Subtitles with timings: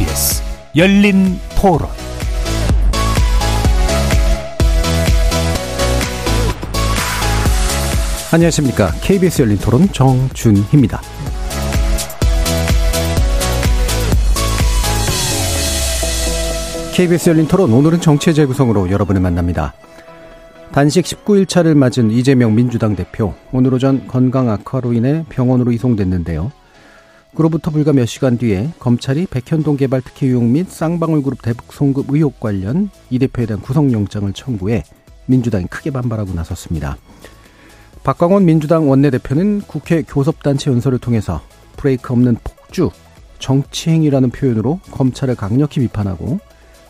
[0.00, 0.42] KBS
[0.76, 1.86] 열린 토론
[8.32, 8.92] 안녕하십니까.
[9.02, 11.02] KBS 열린 토론 정준희입니다.
[16.94, 19.74] KBS 열린 토론 오늘은 정치의 재구성으로 여러분을 만납니다.
[20.72, 26.52] 단식 19일차를 맞은 이재명 민주당 대표 오늘 오전 건강 악화로 인해 병원으로 이송됐는데요.
[27.34, 32.04] 그로부터 불과 몇 시간 뒤에 검찰이 백현동 개발 특혜 유용 및 쌍방울 그룹 대북 송금
[32.08, 34.84] 의혹 관련 이 대표에 대한 구속영장을 청구해
[35.26, 36.96] 민주당이 크게 반발하고 나섰습니다.
[38.02, 41.40] 박광원 민주당 원내대표는 국회 교섭단체 연설을 통해서
[41.76, 42.90] 브레이크 없는 폭주,
[43.38, 46.40] 정치행위라는 표현으로 검찰을 강력히 비판하고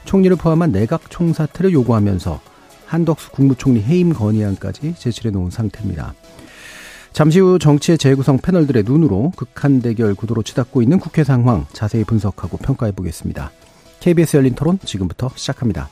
[0.05, 2.41] 총리를 포함한 내각 총사퇴를 요구하면서
[2.87, 6.15] 한덕수 국무총리 해임 건의안까지 제출해 놓은 상태입니다.
[7.13, 12.57] 잠시 후 정치의 재구성 패널들의 눈으로 극한 대결 구도로 치닫고 있는 국회 상황 자세히 분석하고
[12.59, 13.51] 평가해 보겠습니다.
[14.01, 15.89] KBS 열린 토론 지금부터 시작합니다.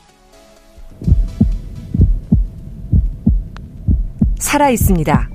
[4.39, 5.29] 살아 있습니다.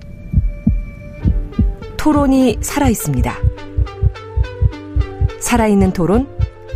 [1.97, 3.35] 토론이 살아 있습니다.
[5.41, 6.27] 살아있는 토론,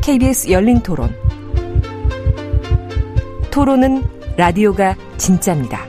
[0.03, 1.13] KBS 열린 토론.
[3.51, 4.05] 토론은
[4.37, 5.85] 라디오가 진짜입니다.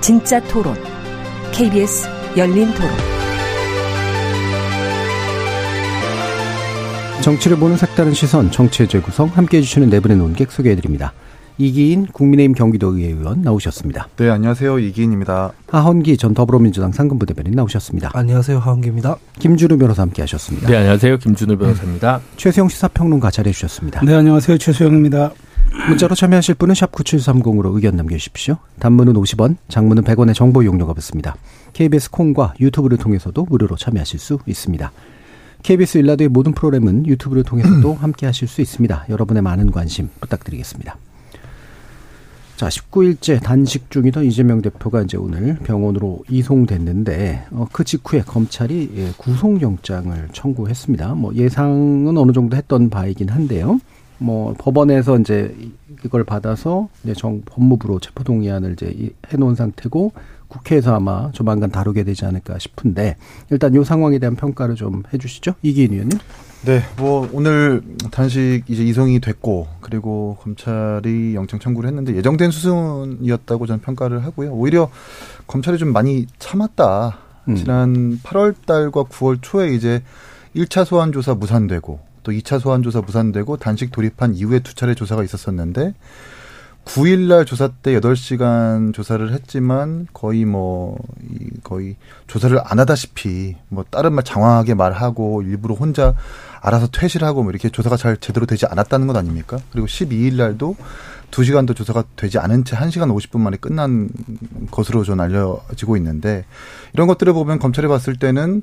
[0.00, 0.74] 진짜 토론,
[1.52, 2.90] KBS 열린 토론.
[7.22, 11.12] 정치를 보는 색다른 시선, 정치의 재구성 함께해 주시는 네 분의 논객 소개해 드립니다.
[11.60, 14.08] 이기인 국민의힘 경기도의회 의원 나오셨습니다.
[14.16, 14.78] 네, 안녕하세요.
[14.78, 15.50] 이기인입니다.
[15.66, 18.10] 하헌기 전 더불어민주당 상근부 대변인 나오셨습니다.
[18.14, 18.60] 안녕하세요.
[18.60, 19.16] 하헌기입니다.
[19.40, 20.68] 김준우 변호사 함께 하셨습니다.
[20.68, 21.18] 네, 안녕하세요.
[21.18, 22.20] 김준우 변호사입니다.
[22.36, 24.02] 최수영 시사평론가 자리해 주셨습니다.
[24.04, 24.56] 네, 안녕하세요.
[24.58, 25.32] 최수영입니다.
[25.88, 28.56] 문자로 참여하실 분은 샵 9730으로 의견 남겨주십시오.
[28.78, 31.34] 단문은 50원, 장문은 100원의 정보 이용료가 붙습니다.
[31.72, 34.92] KBS 콩과 유튜브를 통해서도 무료로 참여하실 수 있습니다.
[35.62, 39.06] KBS 일라드의 모든 프로그램은 유튜브를 통해서도 함께 하실 수 있습니다.
[39.08, 40.96] 여러분의 많은 관심 부탁드리겠습니다.
[42.56, 49.12] 자, 19일째 단식 중이던 이재명 대표가 이제 오늘 병원으로 이송됐는데, 어, 그 직후에 검찰이 예,
[49.16, 51.14] 구속영장을 청구했습니다.
[51.14, 53.78] 뭐 예상은 어느 정도 했던 바이긴 한데요.
[54.18, 55.54] 뭐 법원에서 이제
[56.04, 60.12] 이걸 받아서 이제 정 법무부로 체포동의안을 이제 해놓은 상태고
[60.48, 63.16] 국회에서 아마 조만간 다루게 되지 않을까 싶은데
[63.50, 66.18] 일단 이 상황에 대한 평가를 좀 해주시죠 이기인 의원님.
[66.64, 73.80] 네, 뭐 오늘 단식 이제 이송이 됐고 그리고 검찰이 영장 청구를 했는데 예정된 수순이었다고 저는
[73.80, 74.52] 평가를 하고요.
[74.52, 74.90] 오히려
[75.46, 77.18] 검찰이 좀 많이 참았다.
[77.48, 77.54] 음.
[77.54, 80.02] 지난 8월 달과 9월 초에 이제
[80.56, 85.22] 1차 소환 조사 무산되고 또 2차 소환 조사 무산되고 단식 돌입한 이후에 두 차례 조사가
[85.22, 85.94] 있었었는데
[86.88, 90.96] 9일날 조사 때 8시간 조사를 했지만 거의 뭐,
[91.62, 96.14] 거의 조사를 안 하다시피 뭐 다른 말 장황하게 말하고 일부러 혼자
[96.60, 99.58] 알아서 퇴실 하고 뭐 이렇게 조사가 잘 제대로 되지 않았다는 것 아닙니까?
[99.70, 100.76] 그리고 12일날도
[101.30, 104.08] 2시간도 조사가 되지 않은 채 1시간 50분 만에 끝난
[104.70, 106.46] 것으로 좀 알려지고 있는데
[106.94, 108.62] 이런 것들을 보면 검찰이 봤을 때는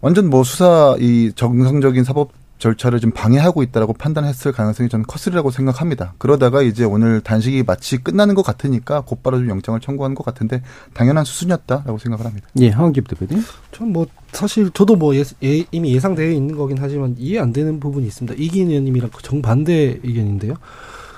[0.00, 6.14] 완전 뭐 수사 이 정상적인 사법 절차를 좀 방해하고 있다라고 판단했을 가능성이 저는 컸으리라고 생각합니다.
[6.18, 10.62] 그러다가 이제 오늘 단식이 마치 끝나는 것 같으니까 곧바로 좀 영장을 청구하는 것 같은데
[10.94, 12.48] 당연한 수순이었다라고 생각을 합니다.
[12.60, 13.42] 예, 황기 대표님.
[13.72, 17.80] 전 뭐 사실 저도 뭐 예, 예, 이미 예상되어 있는 거긴 하지만 이해 안 되는
[17.80, 18.34] 부분이 있습니다.
[18.42, 20.54] 이기인 의원님이랑 그 정반대 의견인데요.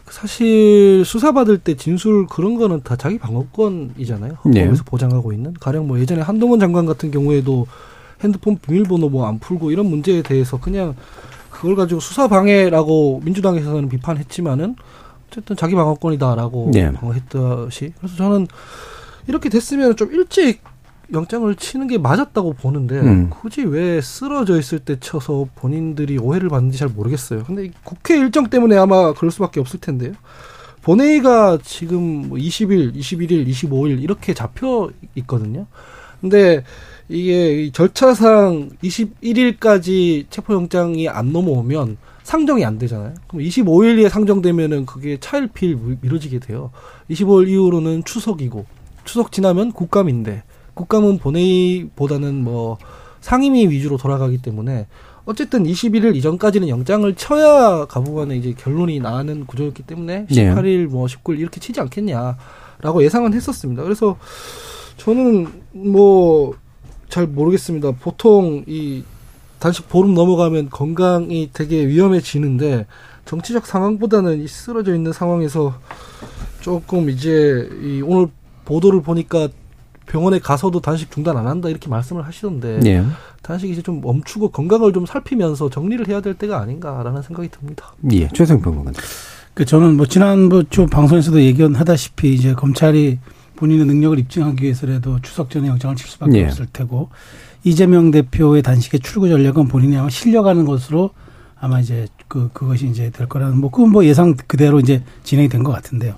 [0.08, 4.34] 사실 수사받을 때 진술 그런 거는 다 자기 방어권이잖아요.
[4.44, 4.82] 헌법에서 네.
[4.84, 5.54] 보장하고 있는.
[5.60, 7.66] 가령 뭐 예전에 한동훈 장관 같은 경우에도
[8.22, 10.94] 핸드폰 비밀번호 뭐 안 풀고 이런 문제에 대해서 그냥
[11.60, 14.76] 그걸 가지고 수사 방해라고 민주당에서는 비판했지만은
[15.28, 16.90] 어쨌든 자기 방어권이다라고 네.
[16.90, 18.46] 방어했듯이 그래서 저는
[19.26, 20.62] 이렇게 됐으면 좀 일찍
[21.12, 23.30] 영장을 치는 게 맞았다고 보는데 음.
[23.30, 27.44] 굳이 왜 쓰러져 있을 때 쳐서 본인들이 오해를 받는지 잘 모르겠어요.
[27.44, 30.12] 근데 국회 일정 때문에 아마 그럴 수밖에 없을 텐데요.
[30.82, 35.66] 본회의가 지금 20일, 21일, 25일 이렇게 잡혀 있거든요.
[36.22, 36.64] 근데
[37.10, 43.14] 이게 절차상 21일까지 체포영장이 안 넘어오면 상정이 안 되잖아요.
[43.26, 46.70] 그럼 25일에 상정되면은 그게 차일피일 미뤄지게 돼요.
[47.10, 48.64] 25일 이후로는 추석이고
[49.04, 52.78] 추석 지나면 국감인데 국감은 본회의보다는 뭐
[53.20, 54.86] 상임위 위주로 돌아가기 때문에
[55.24, 61.60] 어쨌든 21일 이전까지는 영장을 쳐야 가부간에 이제 결론이 나는 구조였기 때문에 18일 뭐 19일 이렇게
[61.60, 63.82] 치지 않겠냐라고 예상은 했었습니다.
[63.82, 64.16] 그래서
[64.96, 66.54] 저는 뭐
[67.10, 67.92] 잘 모르겠습니다.
[68.00, 69.02] 보통 이
[69.58, 72.86] 단식 보름 넘어가면 건강이 되게 위험해지는데
[73.26, 75.74] 정치적 상황보다는 이 쓰러져 있는 상황에서
[76.60, 78.28] 조금 이제 이 오늘
[78.64, 79.48] 보도를 보니까
[80.06, 83.04] 병원에 가서도 단식 중단 안 한다 이렇게 말씀을 하시던데 예.
[83.42, 87.94] 단식 이제 좀 멈추고 건강을 좀 살피면서 정리를 해야 될 때가 아닌가라는 생각이 듭니다.
[88.12, 88.28] 예.
[88.28, 88.92] 최성 평론가.
[89.54, 93.18] 그 저는 뭐 지난번 주 방송에서도 얘기하다시피 이제 검찰이
[93.60, 96.44] 본인의 능력을 입증하기 위해서라도 추석 전에 영장을 칠 수밖에 예.
[96.46, 97.10] 없을 테고
[97.62, 101.10] 이재명 대표의 단식의 출구 전략은 본인이 아마 실려가는 것으로
[101.60, 105.62] 아마 이제 그 그것이 이제 될 거라는 뭐 그건 뭐 예상 그대로 이제 진행이 된
[105.62, 106.14] 것 같은데요.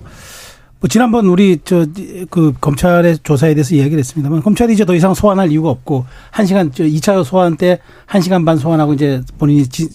[0.79, 1.85] 뭐 지난번 우리 저
[2.29, 6.71] 그 검찰의 조사에 대해서 이야기를 했습니다만 검찰이 이제 더 이상 소환할 이유가 없고 한 시간
[6.73, 9.89] 저 2차 소환 때 한 시간 반 소환하고 이제 본인이 진,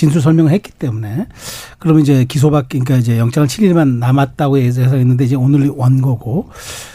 [0.00, 1.26] 진술 설명을 했기 때문에
[1.78, 6.48] 그러면 이제 기소받기 그러니까 이제 영장을 7일만 남았다고 예상했는데 이제 오늘 원거고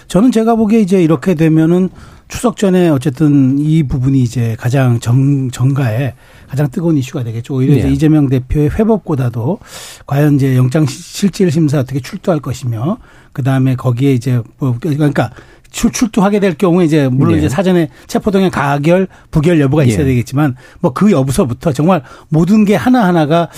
[0.08, 1.90] 저는 제가 보기에 이제 이렇게 되면은
[2.28, 6.16] 추석 전에 어쨌든 이 부분이 이제 가장 정 정가에
[6.48, 7.54] 가장 뜨거운 이슈가 되겠죠.
[7.54, 7.94] 오히려 이제 네.
[7.94, 9.60] 이재명 대표의 회법보다도
[10.08, 12.98] 과연 이제 영장 실질 심사 어떻게 출두할 것이며
[13.34, 15.30] 그 다음에 거기에 이제 뭐 그러니까
[15.76, 17.40] 출, 출두하게 될 경우에 이제 물론 네.
[17.40, 20.06] 이제 사전에 체포동의 가결 부결 여부가 있어야 예.
[20.06, 23.50] 되겠지만 뭐 그 여부서부터 정말 모든 게 하나 하나가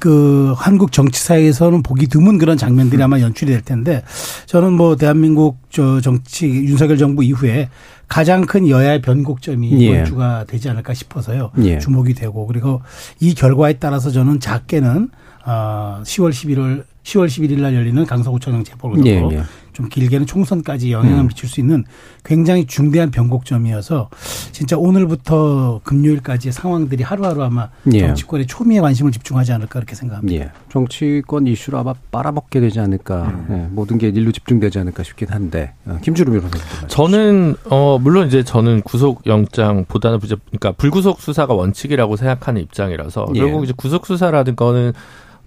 [0.00, 4.02] 그 한국 정치사에서는 보기 드문 그런 장면들이 아마 연출이 될 텐데
[4.46, 7.68] 저는 뭐 대한민국 저 정치 윤석열 정부 이후에
[8.08, 9.86] 가장 큰 여야의 변곡점이 예.
[9.86, 11.52] 이번 주가 되지 않을까 싶어서요.
[11.62, 11.78] 예.
[11.78, 12.82] 주목이 되고 그리고
[13.20, 15.10] 이 결과에 따라서 저는 작게는
[15.46, 18.64] 어 10월 11월 10월 11일 날 열리는 강서구청장
[19.06, 19.42] 예, 놓고 예.
[19.72, 21.28] 좀 길게는 총선까지 영향을 음.
[21.28, 21.84] 미칠 수 있는
[22.24, 24.10] 굉장히 중대한 변곡점이어서
[24.52, 28.00] 진짜 오늘부터 금요일까지의 상황들이 하루하루 아마 예.
[28.00, 30.44] 정치권의 초미에 관심을 집중하지 않을까 그렇게 생각합니다.
[30.44, 30.50] 예.
[30.70, 33.46] 정치권 이슈로 아마 빨아먹게 되지 않을까.
[33.50, 33.66] 예.
[33.70, 35.72] 모든 게 일로 집중되지 않을까 싶긴 한데.
[35.86, 36.88] 어, 김주루 변호사님.
[36.88, 43.38] 저는 어 물론 이제 저는 구속 영장보다는 이제 그러니까 불구속 수사가 원칙이라고 생각하는 입장이라서 예.
[43.40, 44.92] 결국 이제 구속 수사라는 거는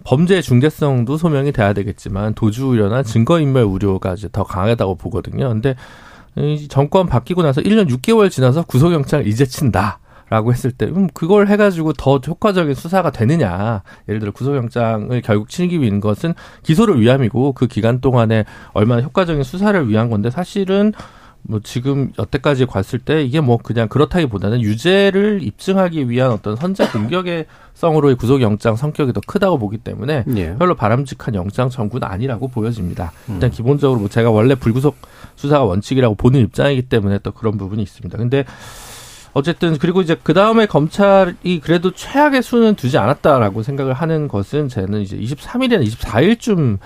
[0.03, 5.50] 범죄의 중대성도 소명이 돼야 되겠지만 도주 우려나 증거 인멸 우려가 이제 더 강하다고 보거든요.
[5.50, 5.75] 근데
[6.35, 10.00] 이 정권 바뀌고 나서 1년 6개월 지나서 구속 영장을 이제 친다.
[10.29, 13.83] 라고 했을 때, 음, 그걸 해가지고 더 효과적인 수사가 되느냐.
[14.07, 16.33] 예를 들어 구속영장을 결국 치기 위한 것은
[16.63, 20.94] 기소를 위함이고 그 기간 동안에 얼마나 효과적인 수사를 위한 건데 사실은
[21.44, 27.45] 뭐 지금 여태까지 봤을 때 이게 뭐 그냥 그렇다기보다는 유죄를 입증하기 위한 어떤 선제 공격의
[27.74, 30.56] 성으로의 구속영장 성격이 더 크다고 보기 때문에 예.
[30.56, 33.12] 별로 바람직한 영장 청구는 아니라고 보여집니다.
[33.28, 34.95] 일단 기본적으로 뭐 제가 원래 불구속
[35.36, 38.18] 수사가 원칙이라고 보는 입장이기 때문에 또 그런 부분이 있습니다.
[38.18, 38.46] 근데
[39.34, 45.01] 어쨌든 그리고 이제 그 다음에 검찰이 그래도 최악의 수는 두지 않았다라고 생각을 하는 것은 저는
[45.01, 46.78] 이제 23일이나 24일쯤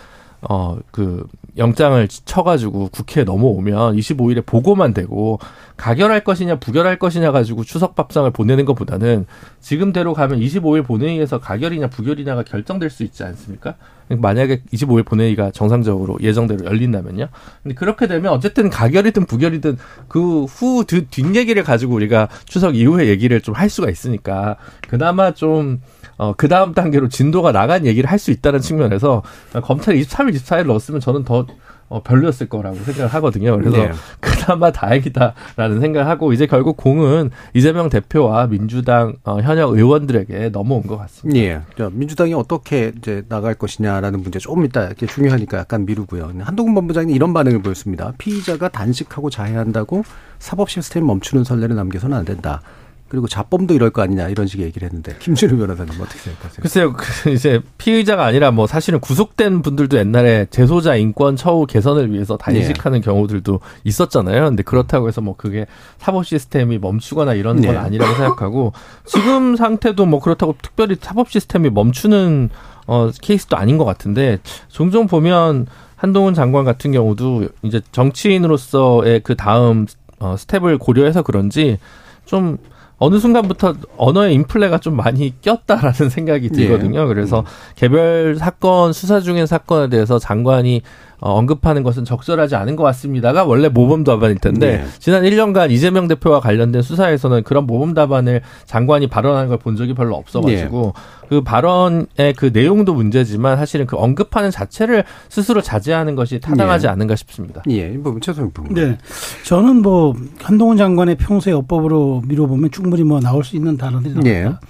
[0.42, 1.25] 어 그
[1.57, 5.39] 영장을 쳐가지고 국회에 넘어오면 25일에 보고만 되고
[5.75, 9.25] 가결할 것이냐 부결할 것이냐 가지고 추석 밥상을 보내는 것보다는
[9.60, 13.74] 지금대로 가면 25일 본회의에서 가결이냐 부결이냐가 결정될 수 있지 않습니까?
[14.10, 17.28] 만약에 25일 본회의가 정상적으로 예정대로 열린다면요.
[17.63, 23.56] 근데 그렇게 되면 어쨌든 가결이든 부결이든 그 후 뒷얘기를 가지고 우리가 추석 이후에 얘기를 좀
[23.57, 24.57] 할 수가 있으니까
[24.88, 25.81] 그나마 좀
[26.17, 29.21] 어, 그 다음 단계로 진도가 나간 얘기를 할 수 있다는 측면에서
[29.61, 31.45] 검찰이 23일, 24일 넣었으면 저는 더
[31.89, 33.57] 어, 별로였을 거라고 생각을 하거든요.
[33.57, 33.91] 그래서 네.
[34.19, 40.97] 그나마 다행이다라는 생각을 하고 이제 결국 공은 이재명 대표와 민주당 어, 현역 의원들에게 넘어온 것
[40.97, 41.39] 같습니다.
[41.39, 41.61] 예.
[41.77, 46.33] 자, 민주당이 어떻게 이제 나갈 것이냐라는 문제 조금 이따 이렇게 중요하니까 약간 미루고요.
[46.41, 48.13] 한동훈 본부장이 이런 반응을 보였습니다.
[48.17, 50.03] 피의자가 단식하고 자해한다고
[50.39, 52.62] 사법 시스템 멈추는 선례를 남겨서는 안 된다.
[53.09, 56.61] 그리고 자범도 이럴 거 아니냐 이런 식의 얘기를 했는데 김준우 변호사님 어떻게 생각하세요?
[56.61, 62.37] 글쎄요, 그 이제 피의자가 아니라 뭐 사실은 구속된 분들도 옛날에 재소자 인권 처우 개선을 위해서
[62.37, 64.45] 단식하는 경우들도 있었잖아요.
[64.45, 65.65] 근데 그렇다고 해서 뭐 그게
[65.97, 67.77] 사법 시스템이 멈추거나 이런 건 네.
[67.77, 68.73] 아니라고 생각하고
[69.05, 72.49] 지금 상태도 뭐 그렇다고 특별히 사법 시스템이 멈추는
[72.87, 79.85] 어 케이스도 아닌 것 같은데 종종 보면 한동훈 장관 같은 경우도 이제 정치인으로서의 그 다음
[80.19, 81.79] 어 스텝을 고려해서 그런지
[82.25, 82.57] 좀
[83.00, 87.08] 어느 순간부터 언어의 인플레가 좀 많이 꼈다라는 생각이 들거든요.
[87.08, 87.44] 그래서
[87.75, 90.82] 개별 사건 수사 중인 사건에 대해서 장관이
[91.19, 94.86] 어, 언급하는 것은 적절하지 않은 것 같습니다가 원래 모범 답안일 텐데 네.
[95.00, 100.15] 지난 1년간 이재명 대표와 관련된 수사에서는 그런 모범 답안을 장관이 발언하는 걸 본 적이 별로
[100.15, 100.93] 없어가지고
[101.29, 106.91] 그 발언의 그 내용도 문제지만 사실은 그 언급하는 자체를 스스로 자제하는 것이 타당하지 네.
[106.91, 107.63] 않은가 싶습니다.
[107.69, 108.74] 예, 이 부분 최소영 부분.
[108.75, 108.97] 네.
[109.43, 114.62] 저는 뭐 한동훈 장관의 평소의 어법으로 미뤄보면 충분히 뭐 나올 수 있는 단어들이 나옵니다.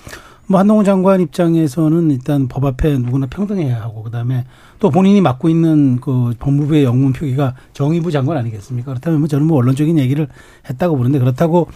[0.48, 0.52] 예.
[0.52, 4.46] 뭐 한동훈 장관 입장에서는 일단 법 앞에 누구나 평등해야 하고 그다음에
[4.80, 8.92] 또 본인이 맡고 있는 그 법무부의 영문 표기가 정의부 장관 아니겠습니까?
[8.92, 10.28] 그렇다면 뭐 저는 뭐 원론적인 얘기를
[10.70, 11.68] 했다고 보는데 그렇다고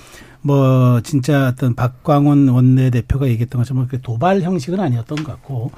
[0.43, 5.71] 뭐 진짜 어떤 박광원 원내대표가 얘기했던 것처럼 그 도발 형식은 아니었던 것 같고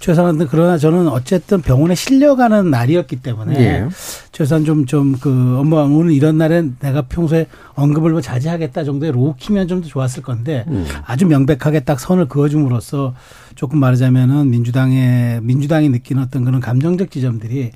[0.00, 3.88] 최소한 그러나 저는 어쨌든 병원에 실려가는 날이었기 때문에 예.
[4.32, 9.68] 최소한 좀 좀 그 엄마 오늘 이런 날엔 내가 평소에 언급을 뭐 자제하겠다 정도의 로키면
[9.68, 10.86] 좀 더 좋았을 건데 음.
[11.04, 13.14] 아주 명백하게 딱 선을 그어줌으로써
[13.54, 17.72] 조금 말하자면은 민주당의 민주당이 느끼는 어떤 그런 감정적 지점들이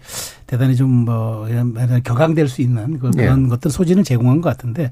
[0.50, 1.46] 대단히 좀뭐
[2.02, 3.48] 격앙될 수 있는 그- 그런 예.
[3.48, 4.90] 것들 소지는 제공한 것 같은데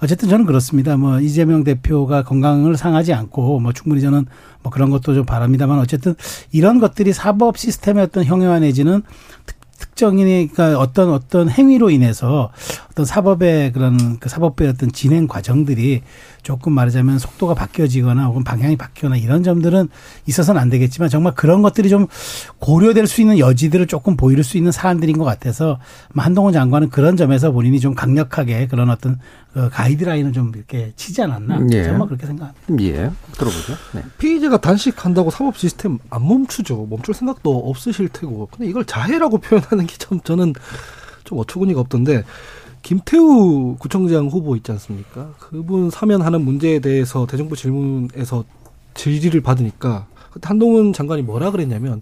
[0.00, 0.96] 어쨌든 저는 그렇습니다.
[0.96, 4.26] 뭐 이재명 대표가 건강을 상하지 않고 뭐 충분히 저는
[4.62, 6.14] 뭐 그런 것도 좀 바랍니다만 어쨌든
[6.52, 9.02] 이런 것들이 사법 시스템의 어떤 형해화 내지는
[9.46, 9.56] 특-
[10.00, 12.50] 특정인이 그러니까 어떤 어떤 행위로 인해서
[12.90, 16.00] 어떤 사법의 그런 그 사법부의 어떤 진행 과정들이
[16.42, 19.88] 조금 말하자면 속도가 바뀌어지거나 혹은 방향이 바뀌거나 이런 점들은
[20.26, 22.06] 있어서는 안 되겠지만 정말 그런 것들이 좀
[22.58, 25.78] 고려될 수 있는 여지들을 조금 보일 수 있는 사안들인 것 같아서
[26.14, 29.18] 뭐 한동훈 장관은 그런 점에서 본인이 좀 강력하게 그런 어떤
[29.52, 31.84] 그 가이드라인을 좀 이렇게 치지 않았나 예.
[31.84, 32.84] 정말 그렇게 생각합니다.
[32.84, 33.10] 예.
[33.32, 33.74] 들어보죠.
[33.92, 34.02] 네.
[34.18, 36.86] 피의자가 단식한다고 사법 시스템 안 멈추죠.
[36.88, 38.48] 멈출 생각도 없으실 테고.
[38.50, 40.54] 근데 이걸 자해라고 표현하는 게 참 저는
[41.24, 42.24] 좀 어처구니가 없던데
[42.82, 45.32] 김태우 구청장 후보 있지 않습니까?
[45.38, 48.44] 그분 사면하는 문제에 대해서 대정부 질문에서
[48.94, 52.00] 질의를 받으니까 그때 한동훈 장관이 뭐라 그랬냐면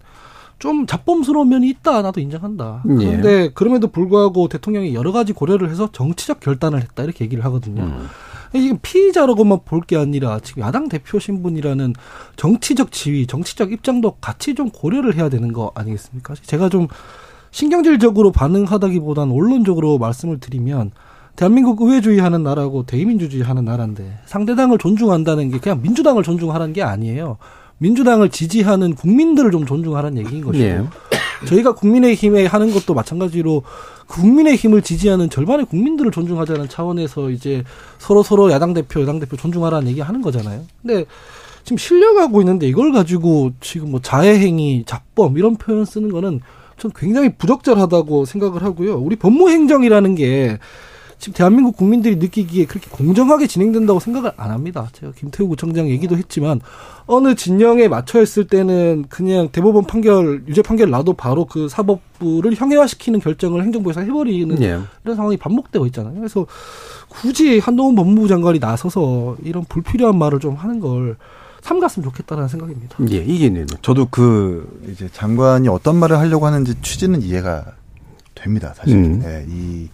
[0.59, 2.83] 좀 잡범스러운 면이 있다 나도 인정한다.
[2.89, 2.95] 예.
[2.95, 7.83] 그런데 그럼에도 불구하고 대통령이 여러 가지 고려를 해서 정치적 결단을 했다 이렇게 얘기를 하거든요.
[7.83, 8.07] 음.
[8.53, 11.93] 지금 피의자라고만 볼 게 아니라 지금 야당 대표 신분이라는
[12.37, 16.35] 정치적 지위, 정치적 입장도 같이 좀 고려를 해야 되는 거 아니겠습니까?
[16.43, 16.89] 제가 좀
[17.51, 20.93] 신경질적으로 반응하다기보다는 원론적으로 말씀을 드리면
[21.37, 27.39] 대한민국 의회주의 하는 나라고 대의민주주의 하는 나라인데 상대당을 존중한다는 게 그냥 민주당을 존중하라는 게 아니에요.
[27.79, 30.85] 민주당을 지지하는 국민들을 좀 존중하라는 얘기인 것이고 예.
[31.47, 33.63] 저희가 국민의힘에 하는 것도 마찬가지로
[34.09, 37.63] 국민의힘을 지지하는 절반의 국민들을 존중하자는 차원에서 이제
[37.99, 40.65] 서로 서로 야당 대표, 여당 대표 존중하라는 얘기 하는 거잖아요.
[40.83, 41.05] 근데
[41.63, 46.41] 지금 실려가고 있는데 이걸 가지고 지금 뭐 자해행위, 잡범 이런 표현 쓰는 거는
[46.79, 48.97] 전 굉장히 부적절하다고 생각을 하고요.
[48.99, 50.59] 우리 법무행정이라는 게
[51.19, 54.89] 지금 대한민국 국민들이 느끼기에 그렇게 공정하게 진행된다고 생각을 안 합니다.
[54.93, 56.61] 제가 김태우 구청장 얘기도 했지만
[57.07, 63.19] 어느 진영에 맞춰 있을 때는 그냥 대법원 판결, 유죄 판결 나도 바로 그 사법부를 형해화시키는
[63.19, 64.79] 결정을 행정부에서 해버리는 예.
[65.05, 66.15] 이런 상황이 반복되고 있잖아요.
[66.15, 66.47] 그래서
[67.09, 71.17] 굳이 한동훈 법무부 장관이 나서서 이런 불필요한 말을 좀 하는 걸
[71.63, 72.97] 삼갔으면 좋겠다는 생각입니다.
[73.11, 73.17] 예.
[73.17, 73.67] 이기는.
[73.83, 77.65] 저도 그 이제 장관이 어떤 말을 하려고 하는지 취지는 이해가
[78.35, 78.73] 됩니다.
[78.77, 79.23] 사실 음.
[79.25, 79.89] 예, 이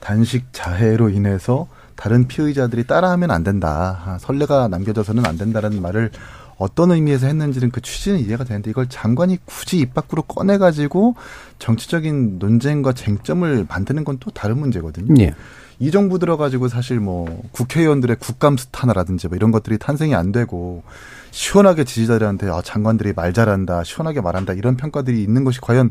[0.00, 4.02] 단식 자해로 인해서 다른 피의자들이 따라하면 안 된다.
[4.04, 6.10] 아, 선례가 남겨져서는 안 된다라는 말을
[6.56, 11.14] 어떤 의미에서 했는지는 그 취지는 이해가 되는데 이걸 장관이 굳이 입 밖으로 꺼내 가지고
[11.58, 15.14] 정치적인 논쟁과 쟁점을 만드는 건 또 다른 문제거든요.
[15.22, 15.34] 예.
[15.84, 20.82] 이 정부 들어가지고 사실 뭐 국회의원들의 국감 스타나라든지 뭐 이런 것들이 탄생이 안 되고
[21.30, 25.90] 시원하게 지지자들한테 아 장관들이 말 잘한다 시원하게 말한다 이런 평가들이 있는 것이 과연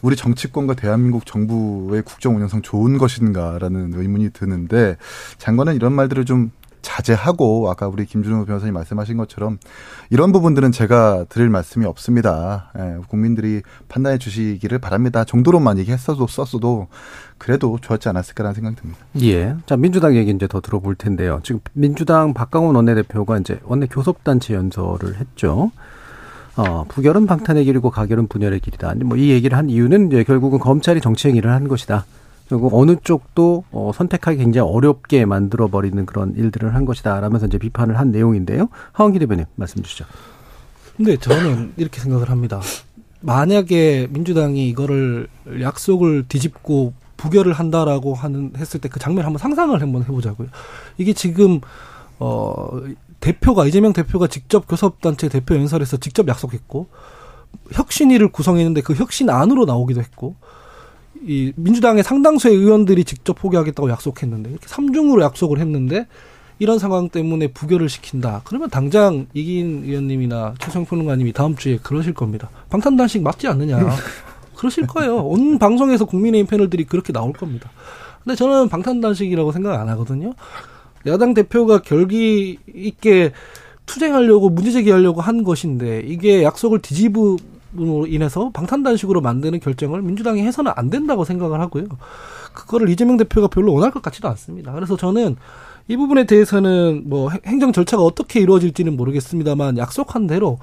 [0.00, 4.96] 우리 정치권과 대한민국 정부의 국정 운영상 좋은 것인가라는 의문이 드는데
[5.38, 9.58] 장관은 이런 말들을 좀 자제하고 아까 우리 김준호 변호사님 말씀하신 것처럼
[10.10, 12.70] 이런 부분들은 제가 드릴 말씀이 없습니다.
[12.78, 15.24] 예, 국민들이 판단해 주시기를 바랍니다.
[15.24, 16.88] 정도로만 얘기했어도 썼어도
[17.38, 19.00] 그래도 좋았지 않았을까라는 생각이 듭니다.
[19.22, 19.54] 예.
[19.66, 21.40] 자, 민주당 얘기 이제 더 들어볼 텐데요.
[21.42, 25.70] 지금 민주당 박강원 원내대표가 이제 원내 교섭단체 연설을 했죠.
[26.56, 28.94] 어, 부결은 방탄의 길이고 가결은 분열의 길이다.
[29.04, 32.04] 뭐 이 얘기를 한 이유는 이제 결국은 검찰이 정치 행위를 한 것이다.
[32.52, 37.18] 그리고 어느 쪽도 어, 선택하기 굉장히 어렵게 만들어 버리는 그런 일들을 한 것이다.
[37.20, 38.68] 라면서 이제 비판을 한 내용인데요.
[38.92, 40.04] 하원기 대변인 말씀 주시죠.
[40.96, 42.60] 근데 저는 이렇게 생각을 합니다.
[43.20, 45.28] 만약에 민주당이 이거를
[45.62, 50.48] 약속을 뒤집고 부결을 한다라고 하는 했을 때 그 장면 한번 상상을 한번 해보자고요.
[50.98, 51.60] 이게 지금
[52.18, 52.82] 어
[53.20, 56.88] 대표가 이재명 대표가 직접 교섭단체 대표 연설에서 직접 약속했고
[57.72, 60.34] 혁신위를 구성했는데 그 혁신 안으로 나오기도 했고
[61.26, 66.06] 이 민주당의 상당수의 의원들이 직접 포기하겠다고 약속했는데 이렇게 삼중으로 약속을 했는데
[66.58, 68.40] 이런 상황 때문에 부결을 시킨다.
[68.44, 72.50] 그러면 당장 이긴 의원님이나 최성 평론가님이 다음 주에 그러실 겁니다.
[72.70, 73.78] 방탄단식 맞지 않느냐.
[74.54, 75.16] 그러실 거예요.
[75.16, 77.70] 온 방송에서 국민의힘 패널들이 그렇게 나올 겁니다.
[78.22, 80.34] 근데 저는 방탄단식이라고 생각 안 하거든요.
[81.06, 83.32] 야당 대표가 결기 있게
[83.86, 87.38] 투쟁하려고 문제 제기하려고 한 것인데 이게 약속을 뒤집음
[87.78, 91.84] 으로 인해서 방탄단식으로 만드는 결정을 민주당이 해서는 안 된다고 생각을 하고요.
[92.52, 94.72] 그거를 이재명 대표가 별로 원할 것 같지도 않습니다.
[94.72, 95.36] 그래서 저는
[95.88, 100.58] 이 부분에 대해서는 뭐 행- 행정 절차가 어떻게 이루어질지는 모르겠습니다만 약속한 대로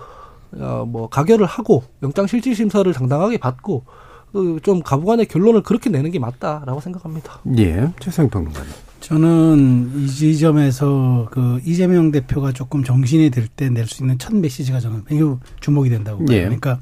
[0.53, 3.85] 어, 뭐 가결을 하고 영장 실질 심사를 당당하게 받고
[4.31, 7.39] 그좀 가부간의 결론을 그렇게 내는 게 맞다라고 생각합니다.
[7.57, 7.91] 예.
[7.99, 8.69] 최성 평론가님.
[8.99, 14.79] 저는 이 지점에서 그 이재명 대표가 조금 정신이 들 때 낼 수 있는 첫 메시지가
[14.79, 16.37] 저는 매우 주목이 된다고 봐요.
[16.37, 16.41] 예.
[16.43, 16.79] 그러니까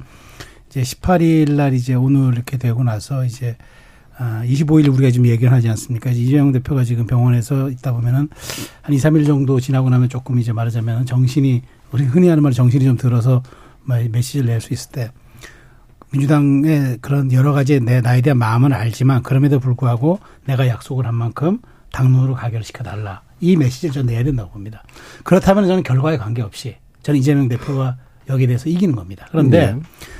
[0.77, 3.57] 이제 18일 날 이제 오늘 이렇게 되고 나서 이제
[4.19, 6.11] 아, 25일 우리가 지금 얘기를 하지 않습니까?
[6.11, 8.29] 이재명 대표가 지금 병원에서 있다 보면은
[8.81, 12.83] 한 2, 3일 정도 지나고 나면 조금 이제 말하자면 정신이 우리 흔히 하는 말로 정신이
[12.85, 13.41] 좀 들어서
[13.83, 15.11] 말 메시지를 낼 수 있을 때
[16.11, 21.59] 민주당의 그런 여러 가지 내 나에 대한 마음은 알지만 그럼에도 불구하고 내가 약속을 한 만큼
[21.91, 23.21] 당론으로 가결시켜 달라.
[23.39, 24.83] 이 메시지를 저는 내야 된다고 봅니다.
[25.23, 27.97] 그렇다면 저는 결과에 관계없이 저는 이재명 대표가
[28.29, 29.27] 여기에 대해서 이기는 겁니다.
[29.31, 29.79] 그런데 네.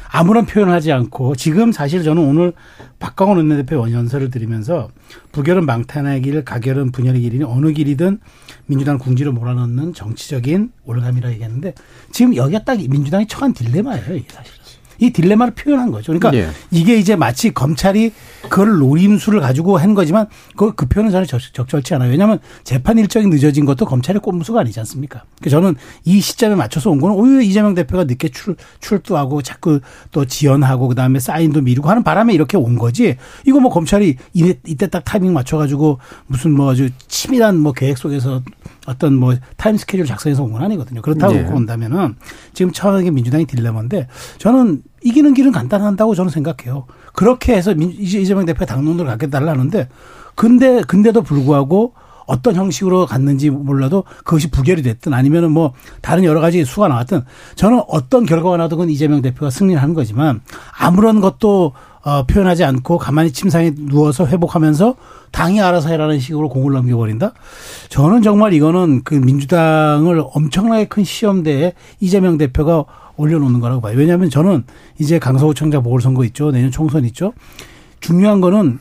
[0.10, 2.54] 아무런 표현을 하지 않고 지금 사실 저는 오늘
[3.00, 4.90] 박광원 원내대표 연설을 들으면서
[5.32, 8.20] 부결은 망탄의 길, 가결은 분열의 길이니 어느 길이든
[8.66, 11.74] 민주당 궁지로 몰아넣는 정치적인 올감이라 얘기했는데
[12.12, 14.57] 지금 여기가 딱 민주당이 처한 딜레마예요, 이게 사실은.
[15.00, 16.14] 이 딜레마를 표현한 거죠.
[16.14, 16.50] 그러니까 예.
[16.72, 18.12] 이게 이제 마치 검찰이
[18.50, 22.12] 그걸 노림수를 가지고 한 거지만 그, 그 표현은 저는 적, 적절치 않아요.
[22.12, 25.24] 왜냐하면 재판 일정이 늦어진 것도 검찰의 꼼수가 아니지 않습니까?
[25.40, 25.76] 그래서 저는
[26.06, 29.80] 이 시점에 맞춰서 온 거는 오히려 이재명 대표가 늦게 출, 출두하고 자꾸
[30.12, 33.18] 또 지연하고 그다음에 사인도 미루고 하는 바람에 이렇게 온 거지.
[33.46, 38.42] 이거 뭐 검찰이 이때, 이때 딱 타이밍 맞춰가지고 무슨 뭐 아주 치밀한 뭐 계획 속에서
[38.88, 41.02] 어떤 뭐 타임 스케줄 작성해서 온 건 아니거든요.
[41.02, 41.46] 그렇다고 네.
[41.46, 42.16] 본다면은
[42.54, 46.86] 지금 처음에 민주당이 딜레마인데 저는 이기는 길은 간단한다고 저는 생각해요.
[47.14, 49.90] 그렇게 해서 민- 이재- 이재명 대표가 당론으로 갖겠다를 하는데
[50.36, 51.94] 근데 근데도 불구하고
[52.28, 57.24] 어떤 형식으로 갔는지 몰라도 그것이 부결이 됐든 아니면은 뭐 다른 여러 가지 수가 나왔든
[57.56, 60.42] 저는 어떤 결과가 그건 이재명 대표가 승리를 하는 거지만
[60.78, 64.96] 아무런 것도 어, 표현하지 않고 가만히 침상에 누워서 회복하면서
[65.32, 67.34] 당이 알아서 해라는 식으로 공을 넘겨버린다?
[67.90, 72.86] 저는 정말 이거는 그 민주당을 엄청나게 큰 시험대에 이재명 대표가
[73.18, 73.98] 올려놓는 거라고 봐요.
[73.98, 74.64] 왜냐하면 저는
[75.00, 76.52] 이제 강서구청장 보궐선거 있죠.
[76.52, 77.34] 내년 총선 있죠.
[78.00, 78.80] 중요한 거는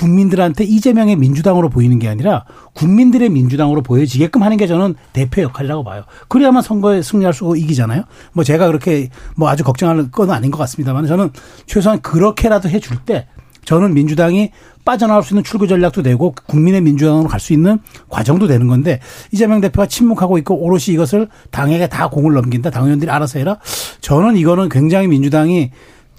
[0.00, 6.04] 국민들한테 이재명의 민주당으로 보이는 게 아니라 국민들의 민주당으로 보여지게끔 하는 게 저는 대표 역할이라고 봐요.
[6.28, 8.04] 그래야만 선거에 승리할 수 이기잖아요.
[8.32, 11.30] 뭐 제가 그렇게 뭐 아주 걱정하는 건 아닌 것 같습니다만 저는
[11.66, 13.26] 최소한 그렇게라도 해줄 때
[13.66, 14.52] 저는 민주당이
[14.86, 19.00] 빠져나올 수 있는 출구 전략도 되고 국민의 민주당으로 갈 수 있는 과정도 되는 건데
[19.32, 22.70] 이재명 대표가 침묵하고 있고 오롯이 이것을 당에게 다 공을 넘긴다.
[22.70, 23.58] 당 의원들이 알아서 해라.
[24.00, 25.70] 저는 이거는 굉장히 민주당이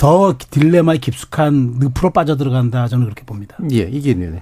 [0.02, 2.88] 더 딜레마에 깊숙한 늪으로 빠져들어간다.
[2.88, 3.56] 저는 그렇게 봅니다.
[3.72, 4.42] 예, 이게 네.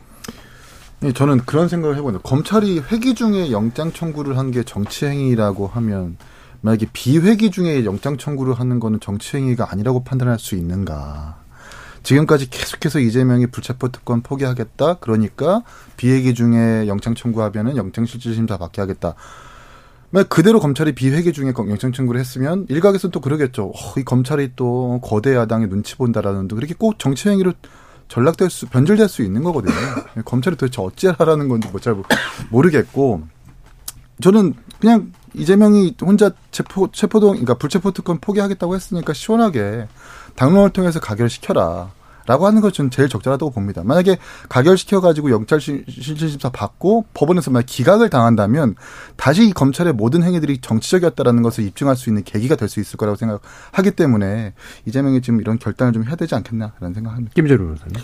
[1.02, 6.16] 네, 저는 그런 생각을 해보는데 검찰이 회기 중에 영장 청구를 한 게 정치 행위라고 하면
[6.62, 11.40] 만약에 비회기 중에 영장 청구를 하는 거는 정치 행위가 아니라고 판단할 수 있는가?
[12.04, 14.94] 지금까지 계속해서 이재명이 불체포 특권 포기하겠다.
[15.02, 15.64] 그러니까
[15.98, 19.16] 비회기 중에 영장 청구하면은 영장 실질 심사 받게 하겠다.
[20.12, 23.66] 만약 그대로 검찰이 비회기 중에 영장 청구를 했으면 일각에서는 또 그러겠죠.
[23.68, 27.54] 어, 이 검찰이 또 거대 야당의 눈치 본다라는 도 그렇게 꼭 정치 행위로
[28.08, 29.74] 전락될 수 변질될 수 있는 거거든요.
[30.26, 31.96] 검찰이 도대체 어찌하라는 건지 뭐 잘
[32.50, 33.22] 모르겠고
[34.22, 39.88] 저는 그냥 이재명이 혼자 체포 체포동 그러니까 불체포 특권 포기하겠다고 했으니까 시원하게
[40.36, 41.92] 당론을 통해서 가결시켜라.
[42.26, 43.82] 라고 하는 저는 제일 적절하다고 봅니다.
[43.84, 48.76] 만약에 가결시켜가지고 영찰 실질심사 받고 법원에서 만약 기각을 당한다면
[49.18, 53.18] 다시 이 검찰의 모든 행위들이 정치적이었다라는 것을 입증할 수 있는 계기가 될 수 있을 거라고
[53.18, 54.54] 생각하기 때문에
[54.86, 57.34] 이재명이 지금 이런 결단을 좀 해야 되지 않겠나라는 생각합니다.
[57.34, 57.96] 김재로 변호사님.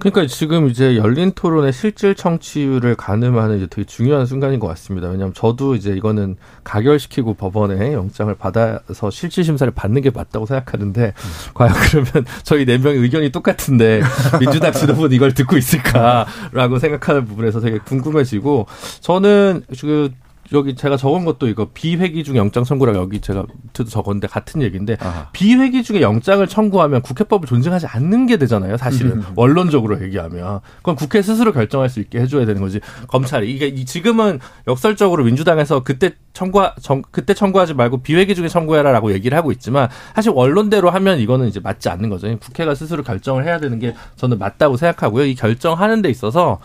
[0.00, 5.08] 그러니까 지금 이제 열린 토론의 실질 청취율을 가늠하는 이제 되게 중요한 순간인 것 같습니다.
[5.08, 11.12] 왜냐하면 저도 이제 이거는 가결시키고 법원에 영장을 받아서 실질 심사를 받는 게 맞다고 생각하는데
[11.54, 14.00] 과연 그러면 저희 네 명의 의견이 똑같은데
[14.40, 18.66] 민주당 지도부는 이걸 듣고 있을까라고 생각하는 부분에서 되게 궁금해지고
[19.00, 20.10] 저는 그
[20.52, 25.28] 여기 제가 적은 것도 이거 비회기 중 영장 청구라고 여기 제가 적었는데 같은 얘기인데 아하.
[25.32, 28.76] 비회기 중에 영장을 청구하면 국회법을 존중하지 않는 게 되잖아요.
[28.76, 29.24] 사실은 음.
[29.36, 34.40] 원론적으로 얘기하면 그건 국회 스스로 결정할 수 있게 해줘야 되는 거지 검찰이 이게 이- 지금은
[34.66, 40.32] 역설적으로 민주당에서 그때 청구 정, 그때 청구하지 말고 비회기 중에 청구해라라고 얘기를 하고 있지만 사실
[40.32, 42.26] 원론대로 하면 이거는 이제 맞지 않는 거죠.
[42.38, 45.24] 국회가 스스로 결정을 해야 되는 게 저는 맞다고 생각하고요.
[45.26, 46.58] 이 결정하는 데 있어서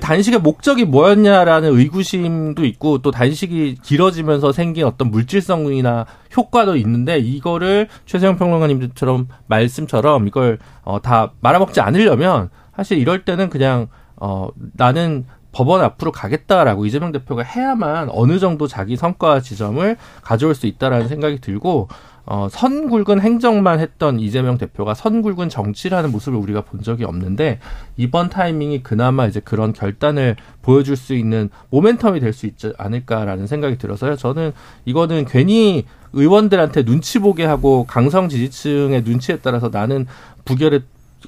[0.00, 8.36] 단식의 목적이 뭐였냐라는 의구심도 있고 또 단식이 길어지면서 생긴 어떤 물질성이나 효과도 있는데 이거를 최세영
[8.36, 16.12] 평론가님처럼 말씀처럼 이걸 어, 다 말아먹지 않으려면 사실 이럴 때는 그냥 어, 나는 법원 앞으로
[16.12, 21.88] 가겠다라고 이재명 대표가 해야만 어느 정도 자기 성과 지점을 가져올 수 있다라는 생각이 들고
[22.30, 27.58] 어, 선 굵은 행정만 했던 이재명 대표가 선 굵은 정치라는 모습을 우리가 본 적이 없는데
[27.96, 33.78] 이번 타이밍이 그나마 이제 그런 결단을 보여줄 수 있는 모멘텀이 될 수 있지 않을까라는 생각이
[33.78, 34.16] 들어서요.
[34.16, 34.52] 저는
[34.84, 40.06] 이거는 괜히 의원들한테 눈치 보게 하고 강성 지지층의 눈치에 따라서 나는
[40.44, 40.80] 부결에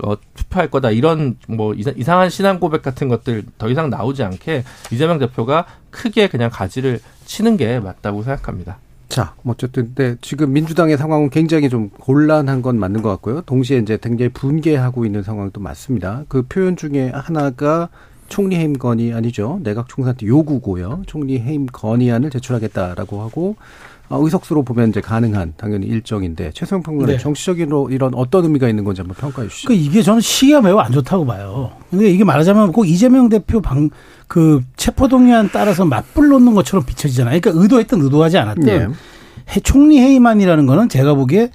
[0.04, 4.64] 어, 투표할 거다 이런 뭐 이상- 이상한 신앙 고백 같은 것들 더 이상 나오지 않게
[4.92, 8.78] 이재명 대표가 크게 그냥 가지를 치는 게 맞다고 생각합니다.
[9.10, 13.40] 자, 뭐 어쨌든 근데 지금 민주당의 상황은 굉장히 좀 곤란한 건 맞는 것 같고요.
[13.40, 16.24] 동시에 이제 굉장히 분개하고 있는 상황도 맞습니다.
[16.28, 17.88] 그 표현 중에 하나가
[18.28, 19.58] 총리 해임 건의 아니죠.
[19.64, 21.02] 내각 총선한테 요구고요.
[21.08, 23.58] 총리 해임 건의안을 제출하겠다라고 하고 어,
[24.18, 27.18] 의석수로 보면 이제 가능한 당연히 일정인데 최소영 평론가 네.
[27.18, 29.68] 정치적으로 이런 어떤 의미가 있는 건지 한번 평가해 주시죠.
[29.68, 31.70] 그 이게 저는 시기가 매우 안 좋다고 봐요.
[31.90, 33.90] 근데 이게 말하자면 꼭 이재명 대표 방
[34.26, 37.40] 그 체포동의안 따라서 맞불 놓는 것처럼 비춰지잖아요.
[37.40, 38.86] 그러니까 의도했든 의도하지 예.
[39.56, 41.50] 해- 총리 해임안이라는 거는 제가 보기에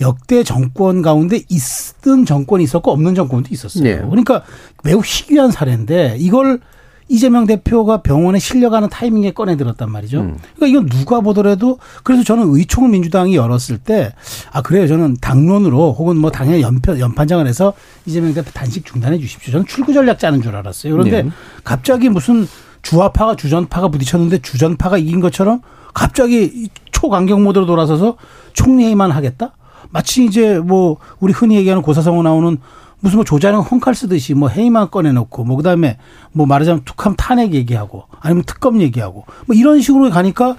[0.00, 3.84] 역대 정권 가운데 있던 정권이 있었고 없는 정권도 있었어요.
[3.84, 3.96] 네.
[3.98, 4.42] 그러니까
[4.82, 6.60] 매우 희귀한 사례인데 이걸
[7.08, 10.20] 이재명 대표가 병원에 실려가는 타이밍에 꺼내 들었단 말이죠.
[10.20, 10.38] 음.
[10.56, 14.12] 그러니까 이건 누가 보더라도 그래서 저는 의총을 민주당이 열었을 때
[14.52, 17.74] 아 그래요 저는 당론으로 혹은 뭐 당연히 연편 연판장을 해서
[18.06, 19.52] 이재명 대표 단식 중단해 주십시오.
[19.52, 20.92] 저는 출구 전략 짜는 줄 알았어요.
[20.92, 21.30] 그런데 네.
[21.64, 22.46] 갑자기 무슨
[22.82, 25.60] 주화파가 주전파가 부딪혔는데 주전파가 이긴 것처럼
[25.92, 28.16] 갑자기 이 초강경 모드로 돌아서서
[28.52, 29.52] 총리 회의만 하겠다?
[29.90, 32.58] 마치 이제 뭐 우리 흔히 얘기하는 고사성어 나오는
[33.04, 35.98] 무슨 뭐 조자령 헝칼 쓰듯이 뭐 회의만 꺼내놓고 뭐 그다음에
[36.32, 40.56] 뭐 말하자면 툭하면 탄핵 얘기하고 아니면 특검 얘기하고 뭐 이런 식으로 가니까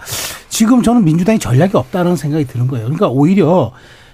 [0.47, 2.85] 지금 저는 민주당이 전략이 없다는 생각이 드는 거예요.
[2.85, 3.71] 그러니까 오히려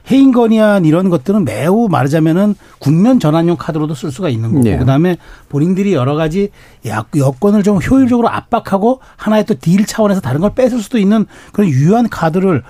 [0.09, 4.77] 해임 건의안 이런 것들은 매우 말하자면은 국면 전환용 카드로도 쓸 수가 있는 거고 네.
[4.77, 5.17] 그다음에
[5.49, 6.51] 본인들이 여러 가지
[6.87, 11.69] 야- 여건을 좀 효율적으로 압박하고 하나의 또 딜 차원에서 다른 걸 뺏을 수도 있는 그런
[11.69, 12.63] 유효한 카드를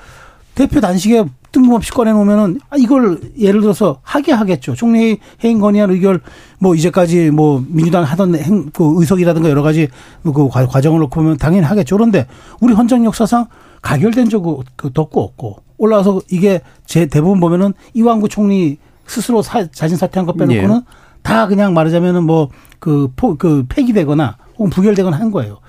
[0.56, 4.74] 대표 단식에 뜬금없이 꺼내놓으면은 아, 이걸 예를 들어서 하게 하겠죠.
[4.76, 6.22] 총리 해임 건의안 의결
[6.60, 9.88] 뭐 이제까지 뭐 민주당 하던 행, 그 의석이라든가 여러 가지
[10.24, 11.96] 그 과- 과정을 놓고 보면 당연히 하겠죠.
[11.98, 12.28] 그런데
[12.62, 13.48] 우리 헌정 역사상
[13.82, 19.98] 가결된 적은 그 덕고 없고 올라와서 이게 제 대부분 보면은 이왕구 총리 스스로 사- 자진
[19.98, 20.82] 사퇴한 거 빼놓고는 예.
[21.24, 25.60] 다 그냥 말하자면은 뭐 그 포 그 폐기되거나 혹은 부결되거나 한 거예요.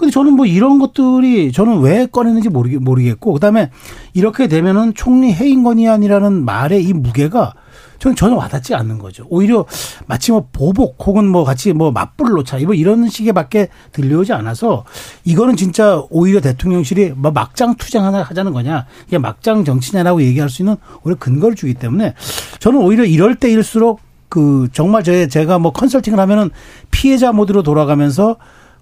[0.00, 3.70] 근데 저는 뭐 이런 것들이 저는 왜 꺼내는지 모르겠, 모르겠고 그다음에
[4.14, 7.52] 이렇게 되면은 총리 해임 건의안이라는 말의 이 무게가
[7.98, 9.26] 저는 전혀 와닿지 않는 거죠.
[9.28, 9.66] 오히려
[10.06, 14.86] 마치 뭐 보복 혹은 뭐 같이 뭐 맞불 놓자 뭐 이런 식의밖에 들려오지 않아서
[15.24, 20.62] 이거는 진짜 오히려 대통령실이 뭐 막장 투쟁 하나 하자는 거냐 이게 막장 정치냐라고 얘기할 수
[20.62, 22.14] 있는 오히려 근거를 주기 때문에
[22.58, 26.48] 저는 오히려 이럴 때일수록 그 정말 제 제가 뭐 컨설팅을 하면은
[26.90, 28.36] 피해자 모드로 돌아가면서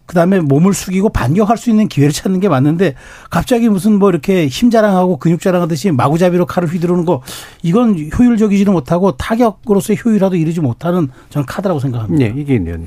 [0.09, 2.95] 그다음에 몸을 숙이고 반격할 수 있는 기회를 찾는 게 맞는데
[3.31, 7.23] 갑자기 무슨 뭐 이렇게 힘 자랑하고 근육 자랑하듯이 마구잡이로 칼을 휘두르는 거
[7.63, 12.25] 이건 효율적이지도 못하고 타격으로서의 효율화도 이르지 못하는 저는 카드라고 생각합니다.
[12.25, 12.79] 네, 이게 있네요.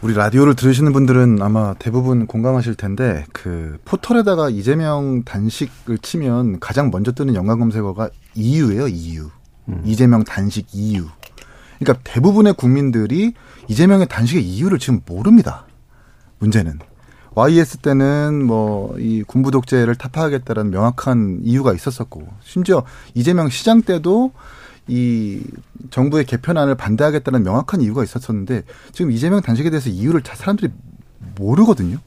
[0.00, 7.12] 우리 라디오를 들으시는 분들은 아마 대부분 공감하실 텐데 그 포털에다가 이재명 단식을 치면 가장 먼저
[7.12, 9.28] 뜨는 연관 검색어가 이유예요, 이유.
[9.84, 11.04] 이재명 단식 이유.
[11.78, 13.34] 그러니까 대부분의 국민들이
[13.68, 15.66] 이재명의 단식의 이유를 지금 모릅니다.
[16.38, 16.78] 문제는
[17.34, 24.32] YS 때는 뭐 이 군부 독재를 타파하겠다라는 명확한 이유가 있었었고 심지어 이재명 시장 때도
[24.86, 25.42] 이
[25.90, 30.72] 정부의 개편안을 반대하겠다는 명확한 이유가 있었었는데 지금 이재명 단식에 대해서 이유를 잘 사람들이
[31.36, 31.98] 모르거든요.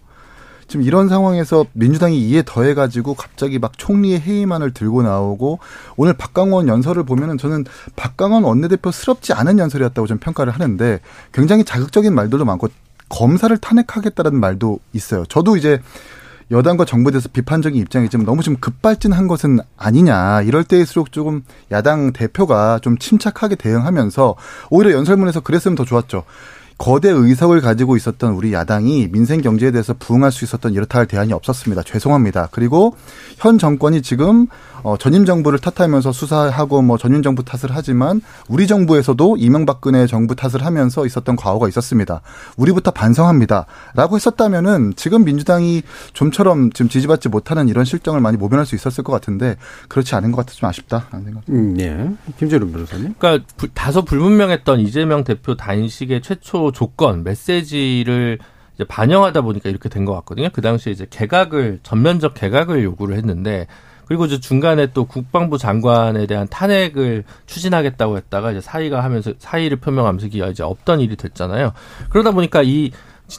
[0.68, 5.60] 지금 이런 상황에서 민주당이 이에 더해가지고 갑자기 막 총리의 해임안을 들고 나오고
[5.98, 7.66] 오늘 박강원 연설을 보면은 저는
[7.98, 11.02] 박강원 원내대표스럽지 않은 연설이었다고 좀 평가를 하는데
[11.34, 12.70] 굉장히 자극적인 말들도 많고
[13.12, 15.26] 검사를 탄핵하겠다라는 말도 있어요.
[15.28, 15.80] 저도 이제
[16.50, 20.42] 여당과 정부에 대해서 비판적인 입장이지만 너무 좀 급발진한 것은 아니냐.
[20.42, 24.36] 이럴 때일수록 조금 야당 대표가 좀 침착하게 대응하면서
[24.70, 26.24] 오히려 연설문에서 그랬으면 더 좋았죠.
[26.78, 31.32] 거대 의석을 가지고 있었던 우리 야당이 민생 경제에 대해서 부응할 수 있었던 이렇다 할 대안이
[31.32, 31.84] 없었습니다.
[31.84, 32.50] 죄송합니다.
[32.52, 32.96] 그리고
[33.38, 34.48] 현 정권이 지금
[34.84, 40.66] 어, 전임 정부를 탓하면서 수사하고 뭐 전임 정부 탓을 하지만 우리 정부에서도 이명박근혜 정부 탓을
[40.66, 42.22] 하면서 있었던 과오가 있었습니다.
[42.58, 49.04] 우리부터 반성합니다.라고 했었다면은 지금 민주당이 좀처럼 지금 지지받지 못하는 이런 실정을 많이 모면할 수 있었을
[49.04, 51.44] 것 같은데 그렇지 않은 것 같아 좀 아쉽다라는 생각.
[51.50, 52.10] 음, 예.
[52.38, 53.16] 김재룡 변호사님.
[53.18, 58.40] 그러니까 불- 다소 불분명했던 이재명 대표 단식의 최초 조건 메시지를
[58.76, 60.50] 이제 반영하다 보니까 이렇게 된 것 같거든요.
[60.52, 63.68] 그 당시에 이제 개각을 전면적 개각을 요구를 했는데
[64.12, 70.28] 그리고 이제 중간에 또 국방부 장관에 대한 탄핵을 추진하겠다고 했다가 이제 사의가 하면서 사의를 표명하면서
[70.28, 71.72] 이게 이제 없던 일이 됐잖아요.
[72.10, 72.92] 그러다 보니까 이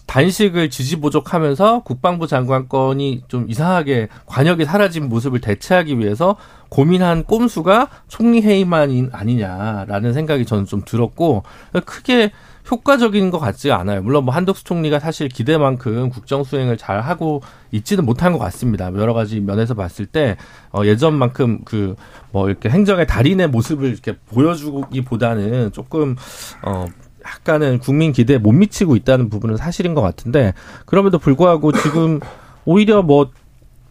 [0.06, 6.37] 단식을 지지부족하면서 국방부 장관권이 좀 이상하게 관역이 사라진 모습을 대체하기 위해서
[6.70, 11.42] 고민한 꼼수가 총리 해임만 아니냐라는 생각이 저는 좀 들었고
[11.85, 12.32] 크게
[12.70, 14.03] 효과적인 것 같지 않아요.
[14.03, 18.90] 물론 뭐 한덕수 총리가 사실 기대만큼 국정 수행을 잘 하고 있지는 못한 것 같습니다.
[18.94, 20.37] 여러 가지 면에서 봤을 때
[20.72, 21.96] 어, 예전만큼 그
[22.33, 26.16] 뭐 이렇게 행정의 달인의 모습을 이렇게 보여주기보다는 조금
[26.62, 26.87] 어
[27.25, 30.55] 약간은 국민 기대에 못 미치고 있다는 부분은 사실인 것 같은데
[30.87, 32.18] 그럼에도 불구하고 지금
[32.64, 33.31] 오히려 뭐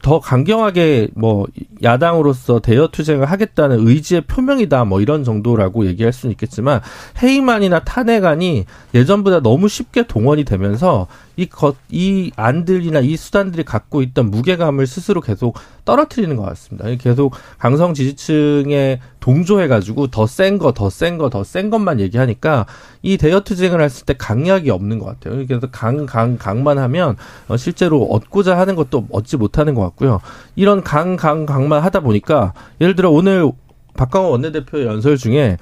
[0.02, 1.48] 더 강경하게 뭐
[1.84, 6.82] 야당으로서 대여 투쟁을 하겠다는 의지의 표명이다 뭐 이런 정도라고 얘기할 수는 있겠지만
[7.22, 14.32] 해임안이나 탄핵안이 예전보다 너무 쉽게 동원이 되면서 이 것, 이 안들이나 이 수단들이 갖고 있던
[14.32, 16.90] 무게감을 스스로 계속 떨어뜨리는 것 같습니다.
[17.00, 22.66] 계속 강성 지지층에 동조해가지고 더 센 거, 더 센 거, 더 센 것만 얘기하니까
[23.02, 25.46] 이 대여 투쟁을 했을 때 강약이 없는 것 같아요.
[25.48, 27.16] 그래서 강, 강, 강만 하면
[27.48, 30.22] 어, 실제로 얻고자 하는 것도 얻지 못하는 것 같고요.
[30.56, 33.52] 이런 강, 강, 강만 하다 보니까 예를 들어 오늘
[33.96, 35.58] 박광호 원내대표의 연설 중에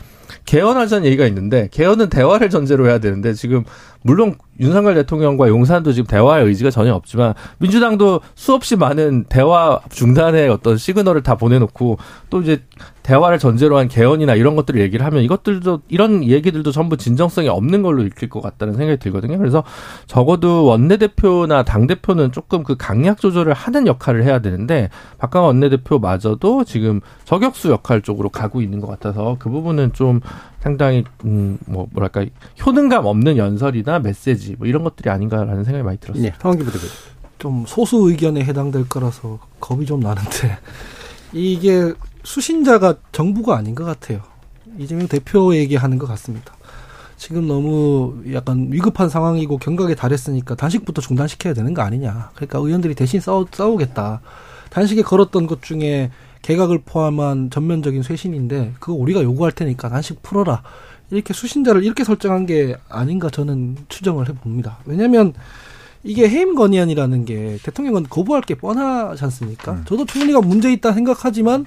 [0.46, 3.64] 개헌하자는 얘기가 있는데 개헌은 대화를 전제로 해야 되는데 지금
[4.02, 10.78] 물론 윤석열 대통령과 용산도 지금 대화할 의지가 전혀 없지만 민주당도 수없이 많은 대화 중단의 어떤
[10.78, 11.98] 시그널을 다 보내놓고
[12.30, 12.62] 또 이제
[13.04, 18.04] 대화를 전제로 한 개헌이나 이런 것들을 얘기를 하면 이것들도 이런 얘기들도 전부 진정성이 없는 걸로
[18.04, 19.38] 읽힐 것 같다는 생각이 들거든요.
[19.38, 19.64] 그래서
[20.06, 27.72] 적어도 원내대표나 당대표는 조금 그 강약 조절을 하는 역할을 해야 되는데 박강원 원내대표마저도 지금 저격수
[27.72, 30.19] 역할 쪽으로 가고 있는 것 같아서 그 부분은 좀
[30.60, 32.26] 상당히 음뭐 뭐랄까
[32.66, 36.24] 효능감 없는 연설이나 메시지 뭐 이런 것들이 아닌가라는 생각이 많이 들었어요.
[36.24, 36.86] 네, 상황 기 부대표.
[37.38, 40.58] 좀 소수 의견에 해당될 거라서 겁이 좀 나는데
[41.34, 44.22] 이게 수신자가 정부가 아닌 것 같아요.
[44.78, 46.54] 이재명 대표 얘기하는 것 같습니다.
[47.18, 52.32] 지금 너무 약간 위급한 상황이고 경각에 달했으니까 단식부터 중단시켜야 되는 거 아니냐.
[52.34, 54.22] 그러니까 의원들이 대신 싸우, 싸우겠다.
[54.70, 60.64] 단식에 걸었던 것 중에 개각을 포함한 전면적인 쇄신인데 그거 우리가 요구할 테니까 단식 풀어라.
[61.12, 64.80] 이렇게 수신자를 이렇게 설정한 게 아닌가 저는 추정을 해봅니다.
[64.86, 65.34] 왜냐하면
[66.04, 69.74] 이게 해임 건의안이라는 게 대통령은 거부할 게 뻔하지 않습니까?
[69.74, 69.84] 음.
[69.86, 71.66] 저도 총리가 문제 있다 생각하지만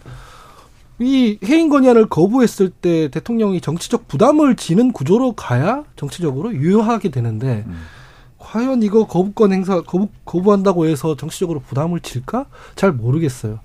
[0.99, 7.83] 이 해임 건의안을 거부했을 때 대통령이 정치적 부담을 지는 구조로 가야 정치적으로 유효하게 되는데 음.
[8.39, 12.47] 과연 이거 거부권 행사 거부 거부한다고 해서 정치적으로 부담을 질까?
[12.75, 13.61] 잘 모르겠어요.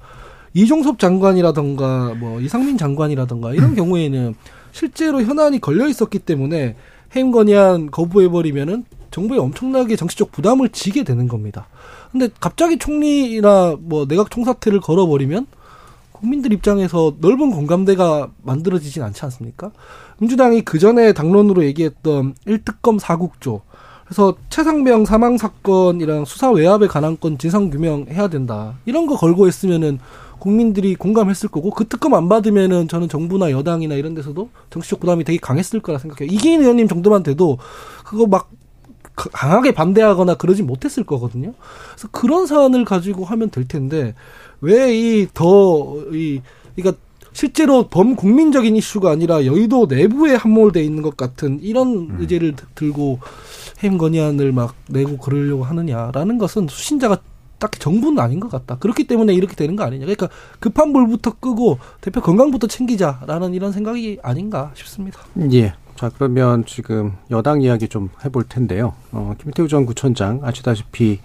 [0.57, 3.75] 이종섭 장관이라던가 뭐 이상민 장관이라던가 이런 음.
[3.77, 4.33] 경우에는
[4.71, 6.75] 실제로 현안이 걸려 있었기 때문에
[7.15, 11.67] 해임 건의안 거부해 버리면은 정부에 엄청나게 정치적 부담을 지게 되는 겁니다.
[12.11, 15.45] 근데 갑자기 총리나 뭐 내각 총사퇴를 걸어 버리면
[16.11, 19.71] 국민들 입장에서 넓은 공감대가 만들어지진 않지 않습니까?
[20.19, 23.61] 민주당이 그 전에 당론으로 얘기했던 1특검 4국조.
[24.05, 28.75] 그래서 최상병 사망 사건이랑 수사 외압에 관한 건 진상 규명해야 된다.
[28.85, 29.99] 이런 거 걸고 했으면은
[30.39, 35.37] 국민들이 공감했을 거고 그 특검 안 받으면은 저는 정부나 여당이나 이런 데서도 정치적 부담이 되게
[35.39, 36.33] 강했을 거라 생각해요.
[36.33, 37.57] 이기인 의원님 정도만 돼도
[38.05, 38.49] 그거 막
[39.15, 41.53] 강하게 반대하거나 그러진 못했을 거거든요.
[41.91, 44.13] 그래서 그런 사안을 가지고 하면 될 텐데
[44.61, 46.41] 왜 이 더이
[46.75, 47.01] 그러니까
[47.33, 52.17] 실제로 범국민적인 이슈가 아니라 여의도 내부에 함몰돼 있는 것 같은 이런 음.
[52.19, 53.19] 의제를 들고
[53.83, 57.19] 해임 건의안을 막 내고 그러려고 하느냐라는 것은 수신자가
[57.59, 58.77] 딱히 정부는 아닌 것 같다.
[58.77, 60.05] 그렇기 때문에 이렇게 되는 거 아니냐.
[60.05, 65.19] 그러니까 급한 불부터 끄고 대표 건강부터 챙기자라는 이런 생각이 아닌가 싶습니다.
[65.51, 65.73] 예.
[65.95, 68.93] 자, 그러면 지금 여당 이야기 좀 해볼 텐데요.
[69.11, 71.19] 어, 김태우 전 구청장 아시다시피,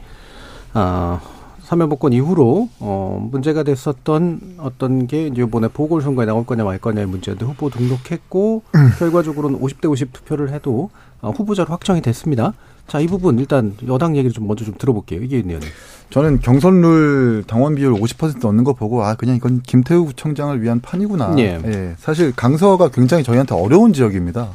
[0.72, 1.20] 아,
[1.60, 7.44] 사면복권 이후로, 어, 문제가 됐었던 어떤 게 이제 이번에 보궐선거에 나올 거냐 말 거냐의 문제인데
[7.44, 8.90] 후보 등록했고, 음.
[8.98, 10.88] 결과적으로는 50대 50 투표를 해도
[11.20, 12.54] 어, 후보자로 확정이 됐습니다.
[12.88, 15.22] 자, 이 부분 일단 여당 얘기를 좀 먼저 좀 들어볼게요.
[15.22, 15.58] 이게 있네요.
[16.10, 21.36] 저는 경선룰 당원 비율 50% 넣는 거 보고 아 그냥 이건 김태우 구청장을 위한 판이구나.
[21.38, 21.58] 예.
[21.64, 21.94] 예.
[21.98, 24.50] 사실 강서가 굉장히 저희한테 어려운 지역입니다.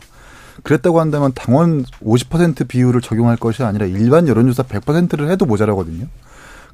[0.64, 6.06] 그랬다고 한다면 당원 50% 비율을 적용할 것이 아니라 일반 여론조사 100%를 해도 모자라거든요.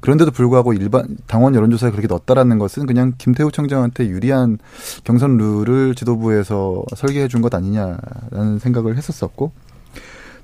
[0.00, 4.58] 그런데도 불구하고 일반 당원 여론조사에 그렇게 넣었다라는 것은 그냥 김태우 청장한테 유리한
[5.04, 9.52] 경선 룰을 지도부에서 설계해 준 것 아니냐라는 생각을 했었었고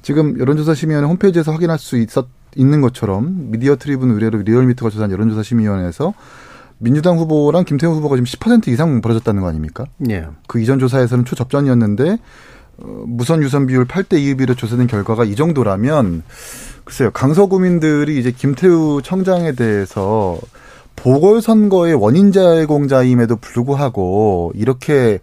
[0.02, 5.42] 지금 여론조사 심의위원회 홈페이지에서 확인할 수 있었 있는 것처럼 미디어 트리뷴 의뢰로 리얼미터가 조사한 여론조사
[5.42, 6.14] 심의위원회에서
[6.78, 9.84] 민주당 후보랑 김태우 후보가 지금 10% 이상 벌어졌다는 거 아닙니까?
[10.08, 10.26] 예.
[10.46, 12.18] 그 이전 조사에서는 초접전이었는데
[12.78, 16.22] 어, 무선 유선 비율 8대 2 비로 조사된 결과가 이 정도라면
[16.84, 20.38] 글쎄요 강서구민들이 이제 김태우 청장에 대해서
[21.02, 25.18] 보궐선거의 원인 제공자임에도 불구하고 이렇게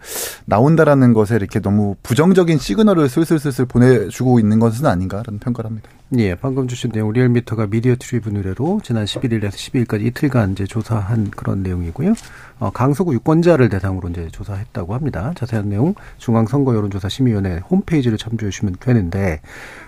[0.45, 5.89] 나온다라는 것에 이렇게 너무 부정적인 시그널을 슬슬슬슬 보내주고 있는 것은 아닌가라는 평가를 합니다.
[6.17, 11.63] 예, 방금 주신 내용 리얼미터가 미디어 트리뷴 의뢰로 지난 11일에서 12일까지 이틀간 이제 조사한 그런
[11.63, 12.13] 내용이고요.
[12.59, 15.33] 어, 강서구 유권자를 대상으로 이제 조사했다고 합니다.
[15.35, 19.41] 자세한 내용 중앙선거 여론조사 심의위원회 홈페이지를 참조해 주시면 되는데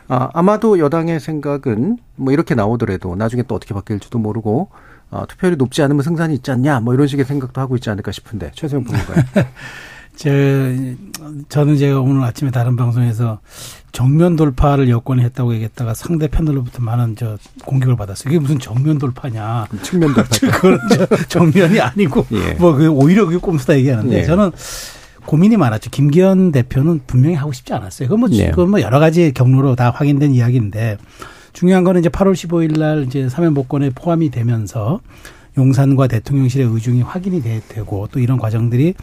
[0.09, 4.69] 아, 아마도 여당의 생각은 뭐 이렇게 나오더라도 나중에 또 어떻게 바뀔지도 모르고
[5.11, 8.51] 어, 투표율이 높지 않으면 승산이 있지 않냐 뭐 이런 식의 생각도 하고 있지 않을까 싶은데
[8.53, 9.23] 최소영 부님가요?
[10.15, 10.97] 제
[11.47, 13.39] 저는 제가 오늘 아침에 다른 방송에서
[13.93, 18.33] 정면 돌파를 여권이 했다고 얘기했다가 상대편으로부터 많은 저 공격을 받았어요.
[18.33, 19.67] 이게 무슨 정면 돌파냐?
[19.81, 20.29] 측면 돌파.
[20.51, 22.53] 그건 저 정면이 아니고 예.
[22.55, 24.23] 뭐그 오히려 그게 꼼수다 얘기하는데 예.
[24.25, 24.51] 저는
[25.25, 25.89] 고민이 많았죠.
[25.89, 28.09] 김기현 대표는 분명히 하고 싶지 않았어요.
[28.09, 28.49] 그건 뭐, 네.
[28.49, 30.97] 그건 뭐 여러 가지 경로로 다 확인된 이야기인데
[31.53, 34.99] 중요한 거는 이제 8월 15일 날 이제 사면 복권에 포함이 되면서
[35.57, 38.93] 용산과 대통령실의 의중이 확인이 되, 되고 또 이런 과정들이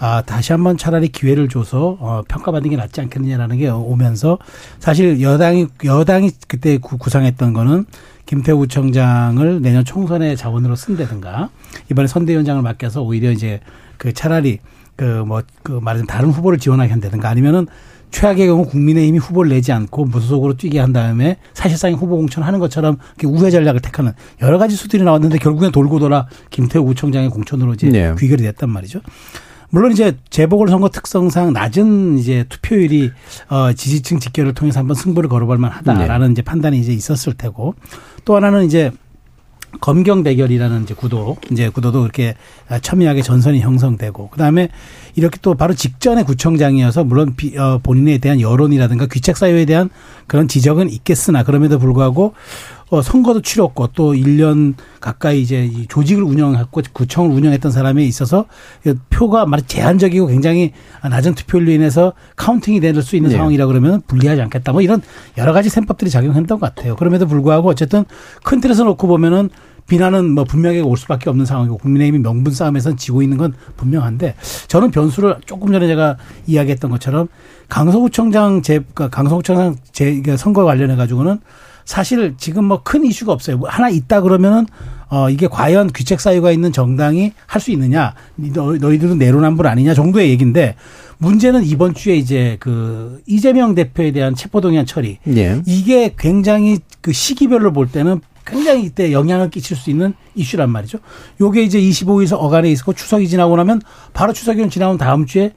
[0.00, 4.38] 아 다시 한번 차라리 기회를 줘서 어, 평가받는 게 낫지 않겠느냐라는 게 오면서
[4.80, 7.86] 사실 여당이 여당이 그때 구, 구상했던 거는
[8.26, 11.50] 김태우 청장을 내년 총선의 자원으로 쓴다든가
[11.90, 13.60] 이번에 선대위원장을 맡겨서 오히려 이제
[13.96, 14.58] 그 차라리
[14.96, 17.66] 그 뭐그 말하자면 다른 후보를 지원하게 한다든가 아니면은
[18.12, 23.50] 최악의 경우 국민의힘이 후보를 내지 않고 무소속으로 뛰게 한 다음에 사실상 후보 공천하는 것처럼 우회
[23.50, 28.14] 전략을 택하는 여러 가지 수들이 나왔는데 결국엔 돌고 돌아 김태우 구청장의 공천으로 이제 네.
[28.16, 29.00] 귀결이 됐단 말이죠.
[29.70, 33.10] 물론 이제 재보궐선거 특성상 낮은 이제 투표율이
[33.48, 37.74] 어 지지층 직결을 통해서 한번 승부를 걸어볼 만하다라는 이제 판단이 이제 있었을 테고
[38.26, 38.92] 또 하나는 이제
[39.80, 42.34] 검경 대결이라는 이제 구도, 이제 구도도 이렇게
[42.82, 44.68] 첨예하게 전선이 형성되고, 그 다음에
[45.14, 49.90] 이렇게 또 바로 직전에 구청장이어서 물론 비, 어, 본인에 대한 여론이라든가 귀책 사유에 대한
[50.26, 52.34] 그런 지적은 있겠으나 그럼에도 불구하고 어,
[53.00, 58.44] 선거도 치렀고 또 1년 가까이 이제 이 조직을 운영했고 구청을 운영했던 사람에 있어서
[58.82, 63.36] 그 표가 많이 제한적이고 굉장히 낮은 투표율로 인해서 counting이 될 수 있는 네.
[63.36, 64.72] 상황이라 그러면 불리하지 않겠다.
[64.72, 65.00] 뭐 이런
[65.38, 66.94] 여러 가지 셈법들이 작용했던 것 같아요.
[66.96, 68.04] 그럼에도 불구하고 어쨌든
[68.44, 69.48] 큰 틀에서 놓고 보면은
[69.88, 74.36] 비난은 뭐 분명하게 올 수밖에 없는 상황이고 국민의힘이 명분 싸움에선 지고 있는 건 분명한데
[74.68, 77.28] 저는 변수를 조금 전에 제가 이야기했던 것처럼
[77.68, 81.40] 강서구청장 제 그러니까 강서구청장 제 그러니까 선거 관련해 가지고는
[81.84, 83.58] 사실 지금 뭐 큰 이슈가 없어요.
[83.58, 84.66] 뭐 하나 있다 그러면은
[85.08, 88.14] 어 이게 과연 귀책 사유가 있는 정당이 할 수 있느냐?
[88.36, 90.74] 너, 너희들은 내로남불 아니냐 정도의 얘기인데
[91.18, 95.60] 문제는 이번 주에 이제 그 이재명 대표에 대한 체포동의안 처리 예.
[95.66, 100.98] 이게 굉장히 그 시기별로 볼 때는 굉장히 이때 영향을 끼칠 수 있는 이슈란 말이죠.
[101.40, 103.80] 요게 이제 25일에서 어간에 있었고 추석이 지나고 나면
[104.12, 105.52] 바로 추석이 지나온 다음 주에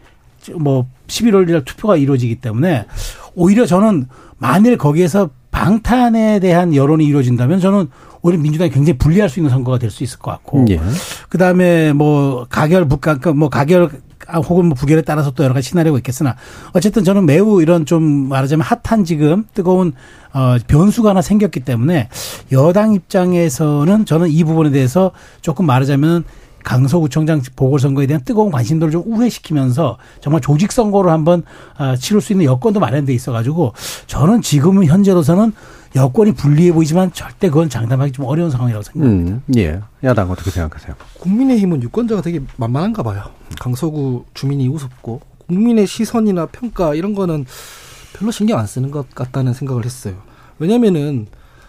[0.54, 2.86] 뭐 11월 1일 투표가 이루어지기 때문에
[3.34, 4.08] 오히려 저는
[4.38, 7.88] 만일 거기에서 방탄에 대한 여론이 이루어진다면 저는
[8.22, 10.82] 오히려 민주당이 굉장히 불리할 수 있는 선거가 될 수 있을 것 같고 예.
[11.30, 13.90] 그다음에 뭐 가결 북가 뭐 가결
[14.28, 16.36] 아, 혹은 뭐 부결에 따라서 또 여러 가지 시나리오가 있겠으나
[16.74, 19.94] 어쨌든 저는 매우 이런 좀 말하자면 핫한 지금 뜨거운
[20.34, 22.10] 어 변수가 하나 생겼기 때문에
[22.52, 26.26] 여당 입장에서는 저는 이 부분에 대해서 조금 말하자면
[26.66, 31.44] 강서구청장 보궐선거에 대한 뜨거운 관심도를 좀 우회시키면서 정말 조직 선거를 한번
[31.78, 33.74] 아, 치를 수 있는 여건도 마련돼 있어가지고
[34.08, 35.54] 저는 지금은 현재로서는
[35.96, 39.32] 여건이 불리해 보이지만 절대 그건 장담하기 좀 어려운 상황이라고 생각합니다.
[39.32, 39.80] 음, 예.
[40.04, 40.96] 야당 어떻게 생각하세요?
[41.20, 43.24] 국민의힘은 유권자가 되게 만만한가 봐요.
[43.62, 47.46] 강서구 주민이 우습고 국민의 시선이나 평가 이런 거는
[48.14, 50.16] 별로 신경 안 쓰는 것 같다는 생각을 했어요.
[50.58, 51.28] 왜냐면은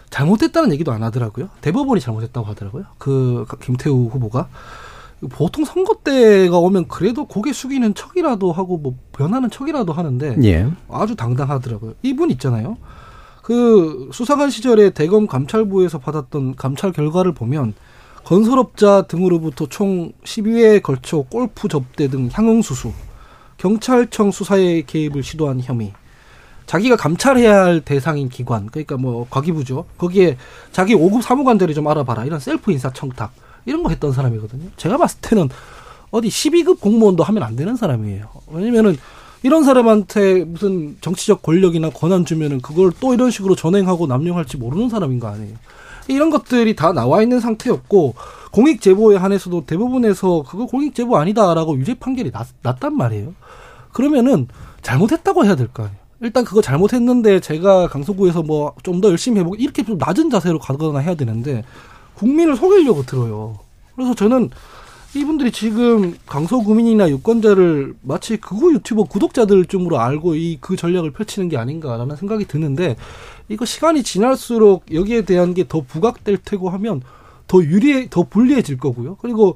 [0.09, 1.49] 잘못됐다는 얘기도 안 하더라고요.
[1.61, 2.85] 대법원이 잘못했다고 하더라고요.
[2.97, 4.47] 그 김태우 후보가
[5.29, 10.67] 보통 선거 때가 오면 그래도 고개 숙이는 척이라도 하고 뭐 변하는 척이라도 하는데 예.
[10.89, 11.93] 아주 당당하더라고요.
[12.03, 12.77] 이분 있잖아요.
[13.41, 17.73] 그 수사관 시절에 대검 감찰부에서 받았던 감찰 결과를 보면
[18.25, 22.91] 건설업자 등으로부터 총 12회에 걸쳐 골프 접대 등 향응 수수,
[23.55, 25.93] 경찰청 수사에 개입을 시도한 혐의,
[26.65, 29.85] 자기가 감찰해야 할 대상인 기관, 그러니까 뭐 과기부죠.
[29.97, 30.35] 거기에
[30.73, 33.31] 자기 5급 사무관들이 좀 알아봐라 이런 셀프 인사 청탁
[33.67, 34.69] 이런 거 했던 사람이거든요.
[34.77, 35.49] 제가 봤을 때는
[36.09, 38.25] 어디 12급 공무원도 하면 안 되는 사람이에요.
[38.51, 38.97] 왜냐면은
[39.43, 45.19] 이런 사람한테 무슨 정치적 권력이나 권한 주면은 그걸 또 이런 식으로 전행하고 남용할지 모르는 사람인
[45.19, 45.53] 거 아니에요.
[46.07, 48.15] 이런 것들이 다 나와 있는 상태였고
[48.51, 53.33] 공익 제보에 한해서도 대부분에서 그거 공익 제보 아니다라고 유죄 판결이 났, 났단 말이에요.
[53.91, 54.47] 그러면은
[54.81, 55.99] 잘못했다고 해야 될 거 아니에요.
[56.21, 60.99] 일단 그거 잘못했는데 제가 강서구에서 뭐 좀 더 열심히 해보고 이렇게 좀 낮은 자세로 가거나
[60.99, 61.63] 해야 되는데
[62.17, 63.59] 국민을 속이려고 들어요.
[63.95, 64.49] 그래서 저는
[65.15, 72.15] 이분들이 지금 강서구민이나 유권자를 마치 그거 유튜버 구독자들쯤으로 알고 이 그 전략을 펼치는 게 아닌가라는
[72.15, 72.95] 생각이 드는데
[73.49, 77.01] 이거 시간이 지날수록 여기에 대한 게 더 부각될 테고 하면
[77.47, 79.15] 더 유리해 더 불리해질 거고요.
[79.21, 79.55] 그리고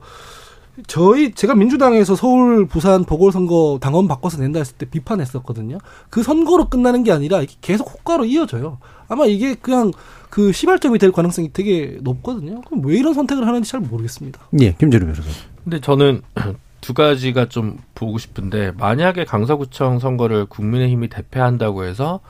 [0.87, 5.79] 저희 제가 민주당에서 서울 부산 보궐선거 당원 바꿔서 낸다 했을 때 비판했었거든요.
[6.09, 8.77] 그 선거로 끝나는 게 아니라 계속 효과로 이어져요.
[9.09, 9.91] 아마 이게 그냥
[10.31, 12.61] 그 시발점이 될 가능성이 되게 높거든요.
[12.61, 14.39] 그럼 왜 이런 선택을 하는지 잘 모르겠습니다.
[14.61, 15.29] 예, 김재룡 변호사.
[15.63, 16.21] 근데 저는
[16.79, 22.21] 두 가지가 좀 보고 싶은데 만약에 강서구청 선거를 국민의힘이 대패한다고 해서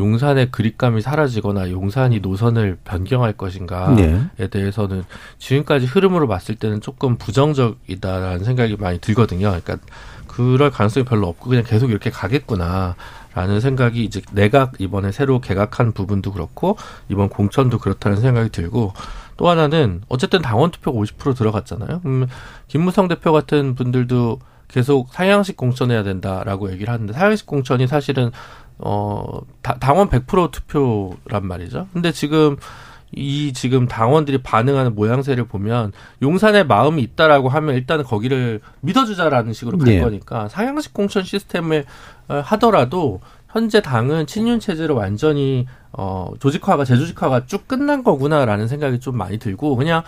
[0.00, 4.46] 용산의 그립감이 사라지거나 용산이 노선을 변경할 것인가에 예.
[4.48, 5.04] 대해서는
[5.38, 9.48] 지금까지 흐름으로 봤을 때는 조금 부정적이다라는 생각이 많이 들거든요.
[9.48, 9.78] 그러니까
[10.38, 12.94] 그럴 가능성이 별로 없고 그냥 계속 이렇게 가겠구나
[13.34, 16.76] 라는 생각이 이제 내각 이번에 새로 개각한 부분도 그렇고
[17.08, 18.92] 이번 공천도 그렇다는 생각이 들고
[19.36, 22.02] 또 하나는 어쨌든 당원 투표가 50% 들어갔잖아요.
[22.06, 22.28] 음,
[22.68, 28.30] 김무성 대표 같은 분들도 계속 사양식 공천해야 된다라고 얘기를 하는데 사양식 공천이 사실은
[28.78, 31.88] 어 다, 당원 100% 투표란 말이죠.
[31.92, 32.56] 근데 지금
[33.12, 35.92] 이 지금 당원들이 반응하는 모양새를 보면
[36.22, 40.00] 용산에 마음이 있다라고 하면 일단은 거기를 믿어주자라는 식으로 갈 예.
[40.00, 41.84] 거니까 사양식 공천 시스템을
[42.28, 49.16] 어, 하더라도 현재 당은 친윤 체제로 완전히 어 조직화가 재조직화가 쭉 끝난 거구나라는 생각이 좀
[49.16, 50.02] 많이 들고 그냥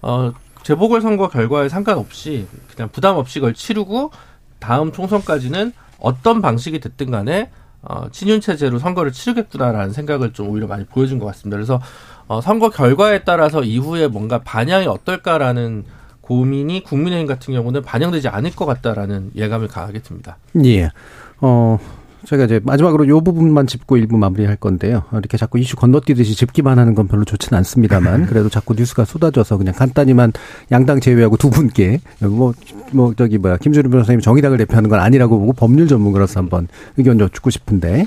[0.00, 0.32] 어
[0.62, 4.12] 재보궐 선거 결과에 상관없이 그냥 부담 없이 그걸 치르고
[4.58, 7.50] 다음 총선까지는 어떤 방식이 됐든 간에
[7.82, 11.56] 어, 친윤 체제로 선거를 치르겠구나라는 생각을 좀 오히려 많이 보여준 것 같습니다.
[11.56, 11.80] 그래서
[12.28, 15.84] 어, 선거 결과에 따라서 이후에 뭔가 반향이 어떨까라는
[16.20, 20.38] 고민이 국민의힘 같은 경우는 반영되지 않을 것 같다라는 예감을 강하게 듭니다.
[20.64, 20.90] 예.
[21.40, 21.78] 어,
[22.26, 25.04] 저희가 이제 마지막으로 요 부분만 짚고 일부 마무리할 건데요.
[25.12, 29.74] 이렇게 자꾸 이슈 건너뛰듯이 짚기만 하는 건 별로 좋지는 않습니다만 그래도 자꾸 뉴스가 쏟아져서 그냥
[29.74, 30.32] 간단히만
[30.72, 32.52] 양당 제외하고 두 분께 뭐,
[32.92, 37.50] 뭐 저기 뭐야 김준우 변호사님 정의당을 대표하는 건 아니라고 보고 법률 전문가로서 한번 의견 여쭙고
[37.50, 38.06] 싶은데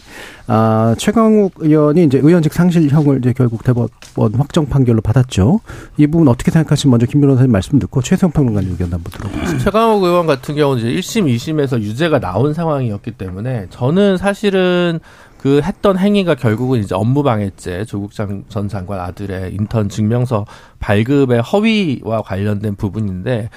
[0.52, 5.60] 아, 최강욱 의원이 이제 의원직 상실형을 이제 결국 대법원 확정 판결로 받았죠.
[5.97, 9.64] 이 부분 어떻게 생각하시면 먼저 김 변호사님 말씀 듣고 최성 평론가님 의견 한번 들어보겠습니다.
[9.64, 15.00] 최강욱 의원 같은 경우는 이제 1심, 2심에서 유죄가 나온 상황이었기 때문에 저는 사실은
[15.38, 20.45] 그 했던 행위가 결국은 이제 업무방해죄 조국 장- 전 장관 아들의 인턴 증명서
[20.80, 23.50] 발급의 허위와 관련된 부분인데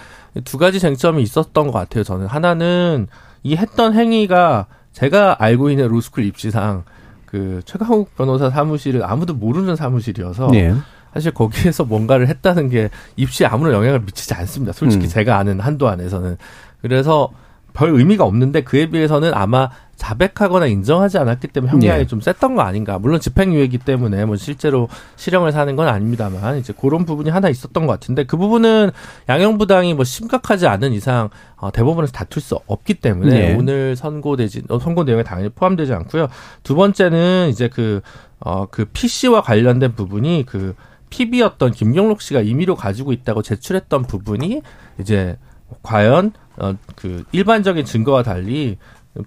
[0.44, 2.04] 두 가지 쟁점이 있었던 것 같아요.
[2.04, 3.08] 저는 하나는
[3.42, 6.84] 이 했던 행위가 제가 알고 있는 로스쿨 입시상
[7.26, 10.74] 그 최강욱 변호사 사무실을 아무도 모르는 사무실이어서 네.
[11.14, 14.72] 사실 거기에서 뭔가를 했다는 게 입시에 아무런 영향을 미치지 않습니다.
[14.72, 15.08] 솔직히 음.
[15.08, 16.36] 제가 아는 한도 안에서는.
[16.80, 17.30] 그래서
[17.74, 19.70] 별 의미가 없는데 그에 비해서는 아마
[20.02, 22.06] 자백하거나 인정하지 않았기 때문에 형량이 네.
[22.08, 22.98] 좀 셌던 거 아닌가.
[22.98, 27.92] 물론 집행유예이기 때문에 뭐 실제로 실형을 사는 건 아닙니다만 이제 그런 부분이 하나 있었던 것
[27.92, 28.90] 같은데 그 부분은
[29.28, 33.54] 양형부당이 뭐 심각하지 않은 이상 어, 대법원에서 다툴 수 없기 때문에 네.
[33.54, 36.26] 오늘 선고되지 어, 선고 내용에 당연히 포함되지 않고요.
[36.64, 38.00] 두 번째는 이제 그
[38.40, 40.74] 어, 그 PC와 관련된 부분이 그
[41.10, 44.62] PB였던 김경록 씨가 임의로 가지고 있다고 제출했던 부분이
[44.98, 45.38] 이제
[45.84, 48.78] 과연 어, 그 일반적인 증거와 달리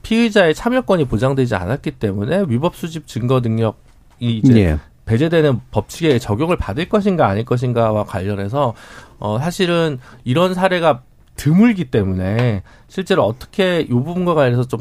[0.02, 3.76] 피의자의 참여권이 보장되지 않았기 때문에 위법 수집 증거 능력이
[4.20, 4.80] 이제 예.
[5.06, 8.74] 배제되는 법칙에 적용을 받을 것인가 아닐 것인가와 관련해서
[9.20, 11.04] 어 사실은 이런 사례가
[11.36, 14.80] 드물기 때문에 실제로 어떻게 이 부분과 관련해서 좀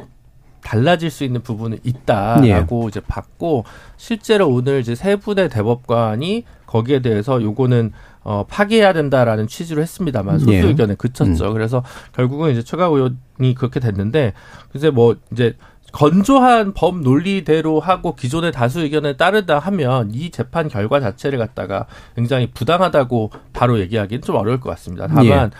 [0.63, 3.65] 달라질 수 있는 부분은 있다라고 이제 봤고
[3.99, 7.93] 실제로 오늘 이제 세 분의 대법관이 거기에 대해서 요거는
[8.25, 10.61] 어 파기해야 된다라는 취지로 했습니다만 소수 예.
[10.61, 11.53] 의견에 그쳤죠.
[11.53, 14.33] 그래서 결국은 이제 최가 의원이 그렇게 됐는데
[14.75, 15.57] 이제 뭐 이제
[15.93, 22.51] 건조한 법 논리대로 하고 기존의 다수 의견에 따르다 하면 이 재판 결과 자체를 갖다가 굉장히
[22.51, 25.07] 부당하다고 바로 얘기하기는 좀 어려울 것 같습니다.
[25.07, 25.51] 다만 예.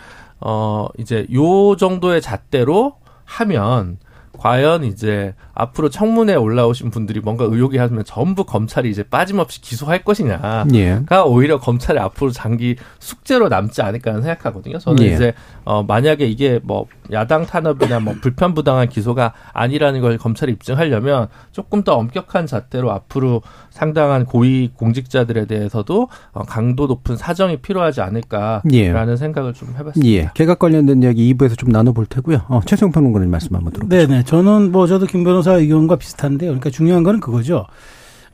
[0.41, 3.99] 어 이제 요 정도의 잣대로 하면
[4.39, 10.67] 과연 이제 앞으로 청문회에 올라오신 분들이 뭔가 의혹이 하면 전부 검찰이 이제 빠짐없이 기소할 것이냐.
[10.75, 11.03] 예.
[11.07, 14.79] 가 오히려 검찰이 앞으로 장기 숙제로 남지 않을까 하는 생각하거든요.
[14.79, 15.15] 저는 예.
[15.15, 15.35] 이제
[15.65, 21.85] 어 만약에 이게 뭐 야당 탄압이나 뭐 불편 부당한 기소가 아니라는 걸 검찰이 입증하려면 조금
[21.85, 29.17] 더 엄격한 잣대로 앞으로 상당한 고위 공직자들에 대해서도 어 강도 높은 사정이 필요하지 않을까라는 예.
[29.17, 30.07] 생각을 좀 해봤습니다.
[30.07, 30.31] 예.
[30.35, 32.43] 개각 관련된 이야기 2부에서 좀 나눠볼 테고요.
[32.49, 33.97] 어, 최성 평론가님 말씀 한번 들어보죠.
[33.97, 34.25] 네네.
[34.25, 36.51] 저는 뭐 저도 김 변호사 의견과 비슷한데요.
[36.51, 37.67] 그러니까 중요한 거는 그거죠.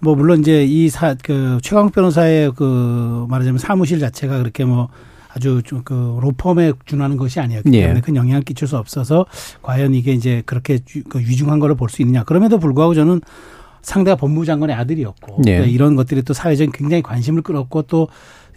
[0.01, 4.89] 뭐 물론 이제 이사그 최강욱 변호사의 그 말하자면 사무실 자체가 그렇게 뭐
[5.33, 7.83] 아주 좀 그 로펌에 준하는 것이 아니었기 예.
[7.83, 9.27] 때문에 큰 영향을 끼칠 수 없어서
[9.63, 11.21] 과연 이게 이제 그렇게 유- 그
[11.61, 12.25] 거를 볼 수 있느냐.
[12.25, 13.21] 그럼에도 불구하고 저는
[13.83, 15.53] 상대가 법무부 장관의 아들이었고 예.
[15.53, 18.09] 그러니까 이런 것들이 또 사회적인 굉장히 관심을 끌었고 또그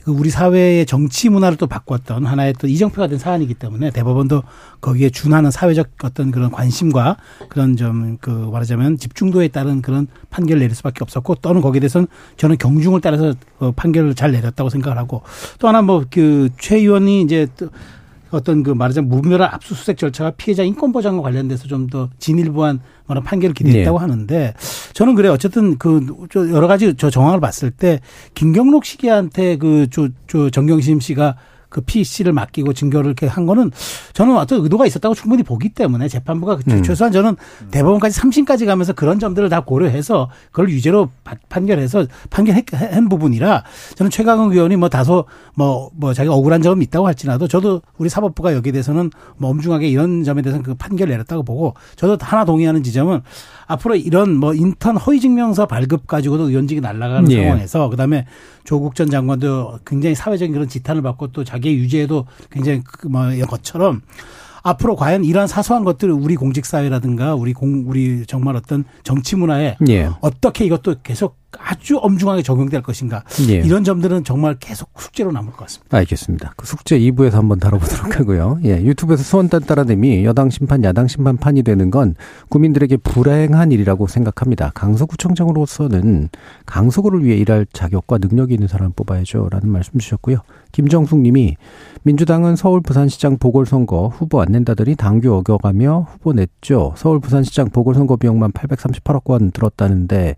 [0.06, 4.43] 우리 사회의 정치 문화를 또 바꿨던 하나의 또 이정표가 된 사안이기 때문에 대법원도
[4.82, 7.18] 거기에 준하는 사회적 어떤 그런 관심과
[7.49, 12.58] 그런 좀 그 말하자면 집중도에 따른 그런 판결을 내릴 수밖에 없었고 또는 거기에 대해서는 저는
[12.58, 15.22] 경중을 따라서 어, 판결을 잘 내렸다고 생각을 하고
[15.60, 17.70] 또 하나 뭐 그 최 의원이 이제 또
[18.38, 23.54] 어떤 그 말하자면 무분별한 압수수색 절차와 피해자 인권 보장과 관련돼서 좀 더 진일보한 그런 판결을
[23.54, 24.02] 기대했다고 네.
[24.02, 24.54] 하는데
[24.94, 28.00] 저는 그래 요 어쨌든 그저 여러 가지 저 정황을 봤을 때
[28.34, 31.36] 김경록 씨한테 그저저 정경심 씨가
[31.74, 33.72] 그피 씨를 맡기고 증거를 이렇게 한 거는
[34.14, 36.84] 저는 어떤 의도가 있었다고 충분히 보기 때문에 재판부가 그 음.
[36.84, 37.36] 최소한 저는
[37.72, 43.64] 대법원까지 삼심까지 가면서 그런 점들을 다 고려해서 그걸 유죄로 파- 판결해서 판결한 부분이라
[43.96, 48.54] 저는 최강욱 의원이 뭐 다소 뭐, 뭐 자기가 억울한 점이 있다고 할지라도 저도 우리 사법부가
[48.54, 53.22] 여기에 대해서는 뭐 엄중하게 이런 점에 대해서는 그 판결을 내렸다고 보고 저도 하나 동의하는 지점은
[53.68, 57.43] 앞으로 이런 뭐 인턴 허위 증명서 발급 가지고도 의원직이 날아가는 예.
[57.43, 58.26] 상황에서 그다음에
[58.64, 64.01] 조국 전 장관도 굉장히 사회적인 그런 지탄을 받고 또 자기의 유죄에도 굉장히 그뭐 것처럼
[64.64, 69.78] 앞으로 과연 이러한 사소한 것들을 우리 공직 사회라든가 우리 공 우리 정말 어떤 정치 문화에
[69.89, 70.09] 예.
[70.22, 73.56] 어떻게 이것도 계속 아주 엄중하게 적용될 것인가 예.
[73.56, 75.97] 이런 점들은 정말 계속 숙제로 남을 것 같습니다.
[75.97, 76.54] 알겠습니다.
[76.58, 78.60] 그 숙제 2부에서 한번 다뤄보도록 하고요.
[78.66, 82.16] 예, 유튜브에서 수원단 따라님이 여당 심판, 야당 심판 판이 되는 건
[82.49, 84.72] 국민들에게 불행한 일이라고 생각합니다.
[84.76, 86.30] 강서구청장으로서는
[86.66, 89.49] 강서구를 위해 일할 자격과 능력이 있는 사람을 뽑아야죠.
[89.51, 90.38] 라는 말씀 주셨고요.
[90.72, 91.56] 김정숙 님이
[92.04, 96.93] 민주당은 서울 부산시장 보궐선거 후보 안 낸다더니 당규 어겨가며 후보 냈죠.
[96.97, 100.36] 서울 부산시장 보궐선거 비용만 838억 원 들었다는데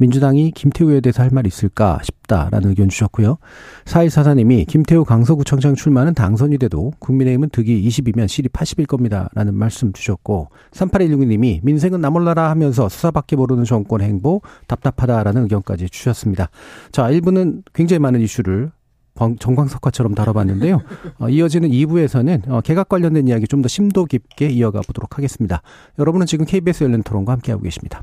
[0.00, 3.36] 민주당이 김태우에 대해서 할말 있을까 싶다라는 의견 주셨고요.
[3.84, 9.28] 4144님이 김태우 강서구청장 출마는 당선이 돼도 국민의힘은 득이 20이면 실이 80일 겁니다.
[9.34, 16.48] 라는 말씀 주셨고 3816님이 민생은 나 몰라라 하면서 수사밖에 모르는 정권 행보 답답하다라는 의견까지 주셨습니다.
[16.92, 18.70] 자 1부는 굉장히 많은 이슈를
[19.14, 20.80] 광- 정광석화처럼 다뤄봤는데요.
[21.18, 25.60] 어, 이어지는 2부에서는 어, 개각 관련된 이야기 좀 더 심도 깊게 이어가 보도록 하겠습니다.
[25.98, 28.02] 여러분은 지금 KBS 열린 토론과 함께하고 계십니다.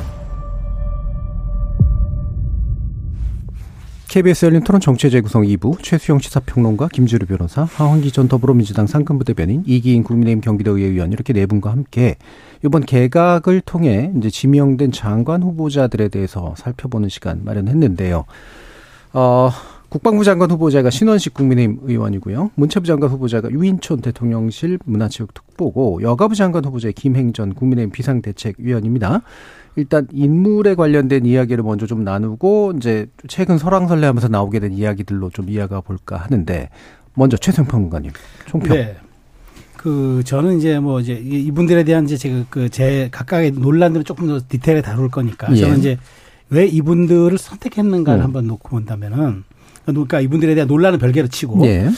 [4.11, 9.23] KBS 열린 토론 정체 재 구성 2부 최수영 시사평론가 김주루 변호사 하환기 전 더불어민주당 상근부
[9.23, 12.17] 대변인 이기인 국민의힘 경기도의회 의원 이렇게 네 분과 함께
[12.61, 18.25] 이번 개각을 통해 이제 지명된 장관 후보자들에 대해서 살펴보는 시간 마련했는데요.
[19.13, 19.49] 어,
[19.87, 22.51] 국방부 장관 후보자가 신원식 국민의힘 의원이고요.
[22.55, 29.21] 문체부 장관 후보자가 유인촌 대통령실 문화체육특보고 여가부 장관 후보자 김행전 국민의힘 비상대책위원입니다.
[29.75, 35.81] 일단 인물에 관련된 이야기를 먼저 좀 나누고 이제 최근 설왕설래하면서 나오게 된 이야기들로 좀 이어가
[35.81, 36.69] 볼까 하는데
[37.13, 38.11] 먼저 최승 평론가님
[38.47, 38.75] 총평.
[38.77, 38.95] 네.
[39.77, 44.27] 그 저는 이제 뭐 이제 이- 이분들에 대한 이제 제가 그 제 각각의 논란들을 조금
[44.27, 45.61] 더 디테일에 다룰 거니까 예.
[45.61, 45.97] 저는 이제
[46.49, 48.23] 왜 이분들을 선택했는가를 음.
[48.25, 49.43] 한번 놓고 본다면은
[49.85, 51.89] 그러니까 이분들에 대한 논란은 별개로 치고 예.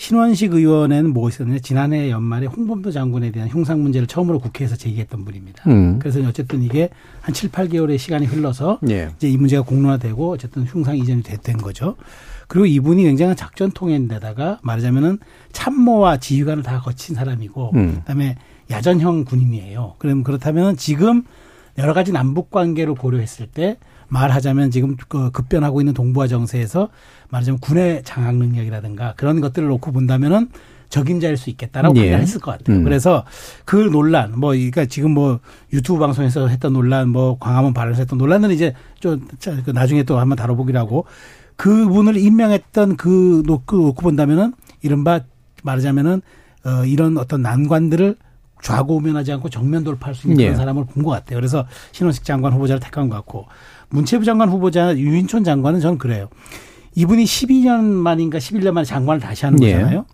[0.00, 5.62] 신원식 의원에는 뭐 있었느냐 지난해 연말에 홍범도 장군에 대한 형상 문제를 처음으로 국회에서 제기했던 분입니다.
[5.68, 5.98] 음.
[5.98, 6.88] 그래서 어쨌든 이게
[7.20, 9.10] 한 7, 8개월의 시간이 흘러서 예.
[9.16, 11.96] 이제 이 문제가 공론화되고 어쨌든 흉상 이전이 됐던 거죠.
[12.48, 15.18] 그리고 이분이 굉장한 작전 통행인데다가 말하자면은
[15.52, 17.96] 참모와 지휘관을 다 거친 사람이고 음.
[17.96, 18.36] 그다음에
[18.70, 19.96] 야전형 군인이에요.
[19.98, 21.24] 그럼 그렇다면 지금
[21.76, 23.76] 여러 가지 남북 관계를 고려했을 때
[24.10, 26.90] 말하자면 지금 그 급변하고 있는 동북아 정세에서
[27.30, 30.48] 말하자면 군의 장악 능력이라든가 그런 것들을 놓고 본다면은
[30.90, 32.10] 적임자일 수 있겠다라고 예.
[32.10, 32.78] 판단했을 것 같아요.
[32.78, 32.84] 음.
[32.84, 33.24] 그래서
[33.64, 35.38] 그 논란, 뭐, 그러니까 지금 뭐
[35.72, 40.18] 유튜브 방송에서 했던 논란, 뭐 광화문 발언에서 했던 논란은 이제 좀 자, 그 나중에 또
[40.18, 41.06] 한번 다뤄보기로 하고
[41.56, 45.20] 그분을 임명했던 그 놓고, 놓고 본다면은 이른바
[45.62, 46.22] 말하자면은
[46.64, 48.16] 어, 이런 어떤 난관들을
[48.62, 50.44] 좌고우면하지 않고 정면 돌파할 수 있는 예.
[50.46, 51.36] 그런 사람을 본 것 같아요.
[51.38, 53.46] 그래서 신원식 장관 후보자를 택한 것 같고
[53.90, 56.28] 문체부 장관 후보자 유인촌 장관은 저는 그래요.
[56.94, 59.74] 이분이 12년 만인가 11년 만에 장관을 다시 하는 예.
[59.74, 60.04] 거잖아요.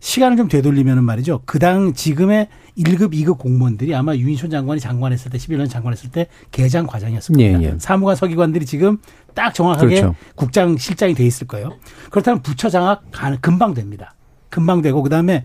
[0.00, 1.40] 시간을 좀 되돌리면은 말이죠.
[1.46, 6.86] 그 당 지금의 1급, 2급 공무원들이 아마 유인촌 장관이 장관했을 때 11년 장관했을 때 계장
[6.86, 7.62] 과장이었을 겁니다.
[7.62, 7.74] 예, 예.
[7.78, 8.98] 사무관 서기관들이 지금
[9.34, 10.14] 딱 정확하게 그렇죠.
[10.34, 11.70] 국장 실장이 돼 있을 거예요.
[12.10, 13.04] 그렇다면 부처 장악
[13.40, 14.14] 금방 됩니다.
[14.50, 15.44] 금방 되고 그다음에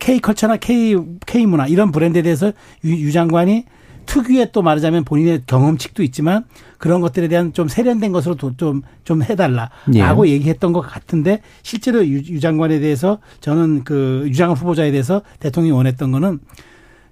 [0.00, 0.96] K 컬처나 K
[1.26, 2.52] K 문화 이런 브랜드에 대해서
[2.84, 3.66] 유, 유 장관이
[4.06, 6.44] 특유의 또 말하자면 본인의 경험칙도 있지만
[6.78, 10.32] 그런 것들에 대한 좀 세련된 것으로 좀, 좀 해달라라고 예.
[10.32, 16.10] 얘기했던 것 같은데 실제로 유, 유 장관에 대해서 저는 그 유장관 후보자에 대해서 대통령이 원했던
[16.10, 16.40] 거는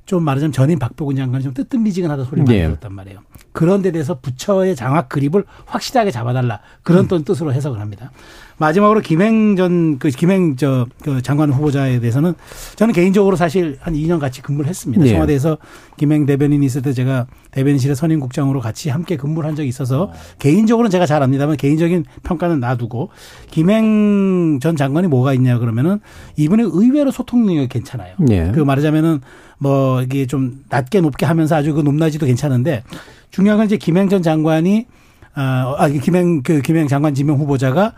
[0.07, 2.64] 좀 말하자면 전임 박보근 장관이 좀 뜨뜻미지근하다 소리 많이 예.
[2.64, 3.20] 들었단 말이에요.
[3.53, 7.09] 그런 데 대해서 부처의 장악 그립을 확실하게 잡아달라 그런 음.
[7.09, 8.11] 또 뜻으로 해석을 합니다.
[8.59, 12.35] 마지막으로 김행 전, 그 김행 저, 그 장관 후보자에 대해서는
[12.77, 15.05] 저는 개인적으로 사실 한 2년 같이 근무를 했습니다.
[15.07, 15.11] 예.
[15.11, 15.59] 청와대에서
[15.97, 21.07] 김행 대변인이 있을 때 제가 대변인실의 선임국장으로 같이 함께 근무를 한 적이 있어서 개인적으로는 제가
[21.07, 23.11] 잘 압니다만 개인적인 평가는 놔두고
[23.51, 26.01] 김행 전 장관이 뭐가 있냐 그러면은
[26.37, 28.15] 이분의 의외로 소통 능력이 괜찮아요.
[28.31, 28.51] 예.
[28.55, 29.21] 그 말하자면은
[29.59, 32.83] 뭐 이게 좀 낮게 높게 하면서 아주 그 높낮이도 괜찮은데
[33.31, 34.87] 중요한 건 이제 김행 전 장관이
[35.35, 37.95] 아, 아 김행 그 김행 장관 지명 후보자가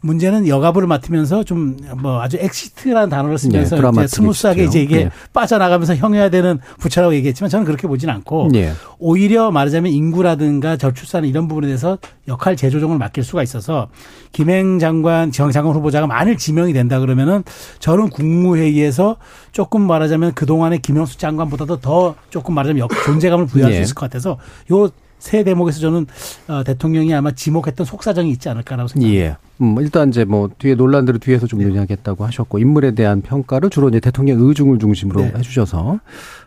[0.00, 4.82] 문제는 여가부를 맡으면서 좀 뭐 아주 exit라는 단어를 쓰면서 네, 드라마틱 이제 스무스하게 엑시트요.
[4.82, 5.10] 이제 이게 네.
[5.32, 8.72] 빠져나가면서 형해화되는 부처라고 얘기했지만 저는 그렇게 보진 않고 예.
[8.98, 13.88] 오히려 말하자면 인구라든가 저출산 이런 부분에 대해서 역할 재조정을 맡길 수가 있어서
[14.32, 17.42] 김행 장관, 지명 장관 후보자가 만일 지명이 된다 그러면은
[17.78, 19.16] 저는 국무회의에서
[19.52, 23.76] 조금 말하자면 그동안의 김영수 장관보다도 더 조금 말하자면 역- 존재감을 부여할 예.
[23.76, 24.38] 수 있을 것 같아서
[24.72, 26.06] 요 세 대목에서 저는
[26.48, 29.24] 어, 대통령이 아마 지목했던 속사정이 있지 않을까라고 생각합니다.
[29.24, 29.36] 예.
[29.60, 34.00] 음, 일단 이제 뭐 뒤에 논란들을 뒤에서 좀 논의하겠다고 하셨고 인물에 대한 평가를 주로 이제
[34.00, 35.32] 대통령 의중을 중심으로 네.
[35.38, 36.00] 해주셔서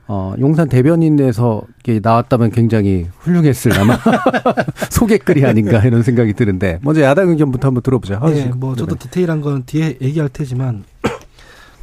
[0.07, 1.63] 어, 용산 대변인에서
[2.01, 3.97] 나왔다면 굉장히 훌륭했을 아마
[4.89, 8.19] 소개글이 아닌가 이런 생각이 드는데 먼저 야당 의견부터 한번 들어보죠.
[8.25, 8.95] 네, 뭐 저도.
[8.95, 10.83] 디테일한 건 뒤에 얘기할 테지만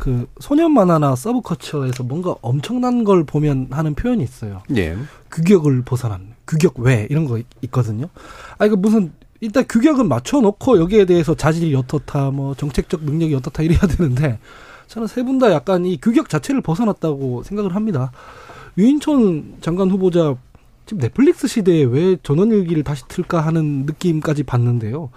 [0.07, 4.63] 그 소년 만화나 서브커처에서 뭔가 엄청난 걸 보면 하는 표현이 있어요.
[4.77, 4.97] 예.
[5.33, 8.07] 규격을 벗어난 규격 외 이런 거 있- 있거든요.
[8.57, 13.81] 아 이거 무슨 일단 규격은 맞춰놓고 여기에 대해서 자질이 어떻다, 뭐 정책적 능력이 어떻다 이래야
[13.99, 14.39] 되는데
[14.87, 18.13] 저는 세 분 다 약간 이 규격 자체를 벗어났다고 생각을 합니다.
[18.79, 20.37] 유인촌 장관 후보자
[20.87, 25.11] 지금 넷플릭스 시대에 왜 전원일기를 다시 틀까 하는 느낌까지 받는데요.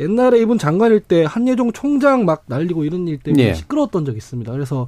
[0.00, 3.54] 옛날에 이분 장관일 때 한예종 총장 막 날리고 이런 일 때문에 예.
[3.54, 4.50] 시끄러웠던 적이 있습니다.
[4.50, 4.86] 그래서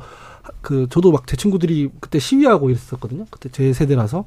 [0.61, 3.27] 그 저도 막 제 친구들이 그때 시위하고 이랬었거든요.
[3.31, 4.25] 그때 제 세대라서.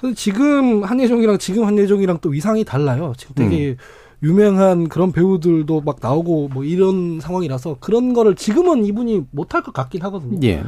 [0.00, 3.12] 근데 지금 한예종이랑 지금 한예종이랑 또 위상이 달라요.
[3.16, 3.76] 지금 되게
[4.22, 10.02] 유명한 그런 배우들도 막 나오고 뭐 이런 상황이라서 그런 거를 지금은 이분이 못할 것 같긴
[10.02, 10.38] 하거든요.
[10.42, 10.64] 예.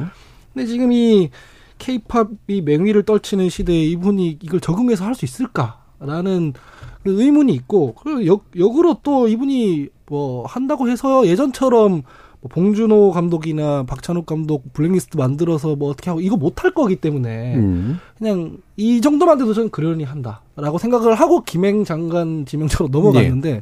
[0.53, 1.29] 근데 지금 이
[1.79, 6.59] 케이팝이 맹위를 떨치는 시대에 이분이 이걸 적응해서 할 수 있을까라는 그
[7.05, 12.03] 의문이 있고 그리고 역, 역으로 또 이분이 뭐 한다고 해서 예전처럼
[12.41, 17.99] 뭐 봉준호 감독이나 박찬욱 감독 블랙리스트 만들어서 뭐 어떻게 하고 이거 못할 거기 때문에 음.
[18.17, 23.61] 그냥 이 정도만 돼도 저는 그러니 한다라고 생각을 하고 김행 장관 지명자로 넘어갔는데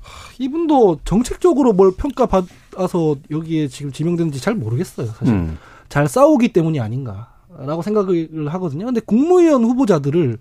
[0.00, 5.58] 하, 이분도 정책적으로 뭘 평가받아서 여기에 지금 지명됐는지 잘 모르겠어요 사실 음.
[5.88, 10.38] 잘 싸우기 때문이 아닌가라고 생각을 하거든요 근데 국무위원 후보자들을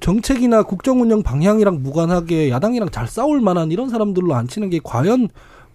[0.00, 5.28] 정책이나 국정 운영 방향이랑 무관하게 야당이랑 잘 싸울 만한 이런 사람들로 앉히는 게 과연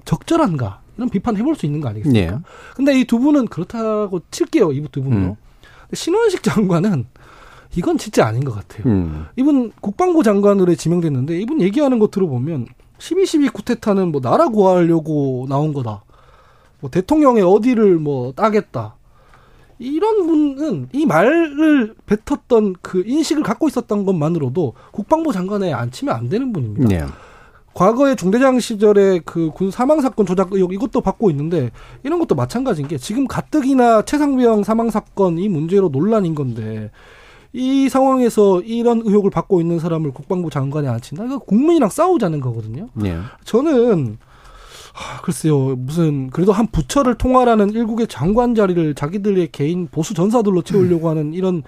[0.05, 2.33] 적절한가 이런 비판 해볼 수 있는 거 아니겠습니까?
[2.33, 2.39] 예.
[2.75, 4.71] 근데 이 두 분은 그렇다고 칠게요.
[4.73, 5.17] 이 두 분도.
[5.31, 5.35] 음.
[5.93, 7.05] 신원식 장관은
[7.75, 8.83] 이건 진짜 아닌 것 같아요.
[8.91, 9.25] 음.
[9.35, 12.67] 이분 국방부 장관으로 지명됐는데 이분 얘기하는 거 들어보면
[12.99, 16.03] 12.12 쿠데타는 뭐 나라 구하려고 나온 거다.
[16.79, 18.95] 뭐 대통령의 어디를 뭐 따겠다.
[19.83, 26.53] 이런 분은 이 말을 뱉었던 그 인식을 갖고 있었던 것만으로도 국방부 장관에 앉히면 안 되는
[26.53, 26.95] 분입니다.
[26.95, 27.05] 예.
[27.73, 31.71] 과거에 중대장 시절에 그 군 사망 사건 조작 의혹 이것도 받고 있는데
[32.03, 36.91] 이런 것도 마찬가지인 게 지금 가뜩이나 최상병 사망 사건 이 문제로 논란인 건데
[37.51, 41.25] 이 상황에서 이런 의혹을 받고 있는 사람을 국방부 장관에 앉힌다.
[41.25, 42.89] 이거 국민이랑 싸우자는 거거든요.
[43.05, 43.17] 예.
[43.43, 44.17] 저는
[44.93, 51.09] 하, 글쎄요 무슨 그래도 한 부처를 통할하는 일국의 장관 자리를 자기들의 개인 보수 전사들로 채우려고
[51.09, 51.63] 하는 이런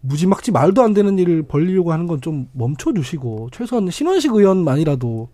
[0.00, 5.28] 무지막지 말도 안 되는 일을 벌리려고 하는 건 좀 멈춰 주시고 최소한 신원식 의원만이라도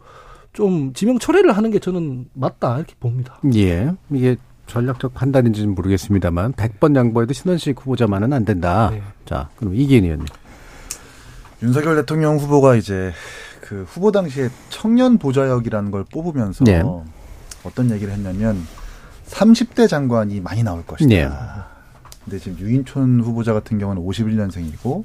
[0.52, 3.38] 좀 지명 철회를 하는 게 저는 맞다 이렇게 봅니다.
[3.54, 3.92] 예.
[4.10, 8.90] 이게 전략적 판단인지는 모르겠습니다만 100번 양보해도 신원식 후보자만은 안 된다.
[8.90, 9.02] 네.
[9.26, 10.26] 자, 그럼 이기인 의원님.
[11.62, 13.12] 윤석열 대통령 후보가 이제
[13.72, 16.82] 그 후보 당시에 청년 보좌역이라는 걸 뽑으면서 네.
[17.64, 18.66] 어떤 얘기를 했냐면
[19.28, 21.08] 30대 장관이 많이 나올 것이다.
[21.08, 21.26] 네.
[22.22, 25.04] 근데 지금 유인촌 후보자 같은 경우는 51년생이고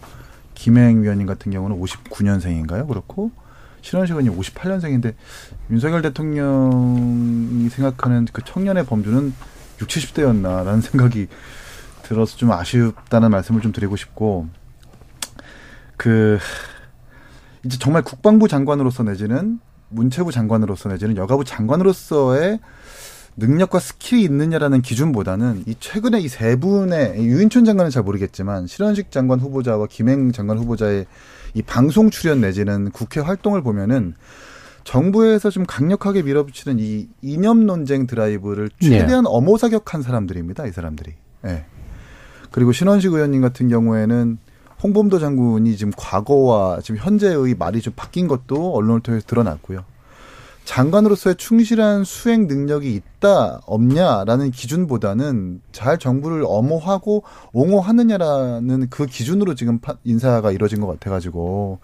[0.54, 2.90] 김행 위원님 같은 경우는 59년생인가요?
[2.90, 3.32] 그렇고
[3.80, 5.14] 신원식 의원이 58년생인데
[5.72, 9.34] 윤석열 대통령이 생각하는 그 청년의 범주는
[9.82, 11.28] 60, 70대였나라는 생각이
[12.04, 14.48] 들어서 좀 아쉽다는 말씀을 좀 드리고 싶고
[15.96, 16.38] 그
[17.68, 19.60] 이제 정말 국방부 장관으로서 내지는
[19.90, 22.60] 문체부 장관으로서 내지는 여가부 장관으로서의
[23.36, 29.40] 능력과 skill이 있느냐라는 기준보다는 이 최근에 이 세 분의 유인촌 장관은 잘 모르겠지만 신원식 장관
[29.40, 31.06] 후보자와 김행 장관 후보자의
[31.54, 34.16] 이 방송 출연 내지는 국회 활동을 보면은
[34.86, 39.30] 정부에서 좀 강력하게 밀어붙이는 이 이념 논쟁 드라이브를 최대한 네.
[39.30, 40.66] 엄호사격한 사람들입니다.
[40.66, 41.14] 이 사람들이.
[41.44, 41.48] 예.
[41.48, 41.66] 네.
[42.52, 44.38] 그리고 신원식 의원님 같은 경우에는
[44.84, 49.84] 홍범도 장군이 지금 과거와 지금 현재의 말이 좀 바뀐 것도 언론을 통해서 드러났고요.
[50.66, 57.24] 장관으로서의 충실한 수행 능력이 있다 없냐라는 기준보다는 잘 정부를 엄호하고
[57.54, 61.80] 옹호하느냐라는 그 기준으로 지금 인사가 이루어진 것 같아가지고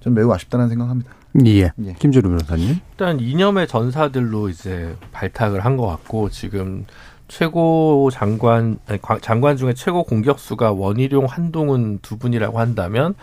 [0.00, 1.12] 좀 매우 아쉽다는 생각합니다.
[1.44, 1.70] 예.
[1.84, 1.92] 예.
[1.98, 2.76] 김주루 변호사님.
[2.92, 6.86] 일단 이념의 전사들로 이제 발탁을 한 것 같고 지금
[7.28, 13.14] 최고 장관 아니, 장관 중에 최고 공격수가 원희룡 한동훈 두 분이라고 한다면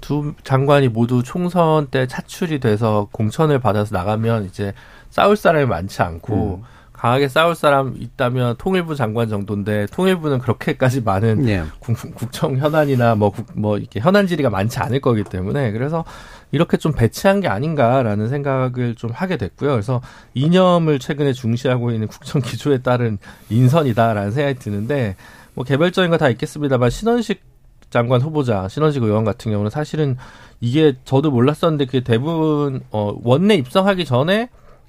[0.00, 4.74] 두 장관이 모두 총선 때 차출이 돼서 공천을 받아서 나가면 이제
[5.10, 6.64] 싸울 사람이 많지 않고 음.
[6.98, 11.62] 강하게 싸울 사람 있다면 통일부 장관 정도인데 통일부는 그렇게까지 많은 네.
[11.78, 16.04] 국, 정 현안이나 뭐, 국, 뭐 이렇게 현안 질의가 많지 않을 거기 때문에 그래서
[16.50, 19.70] 이렇게 좀 배치한 게 아닌가라는 생각을 좀 하게 됐고요.
[19.70, 20.00] 그래서
[20.34, 23.18] 이념을 최근에 중시하고 있는 국정 기조에 따른
[23.48, 25.14] 인선이다라는 생각이 드는데
[25.54, 27.42] 뭐 개별적인 거 다 있겠습니다만 신원식
[27.90, 30.16] 장관 후보자 신원식 의원 같은 경우는 사실은
[30.60, 34.48] 이게 저도 몰랐었는데 그게 대부분 어 원내 입성하기 전에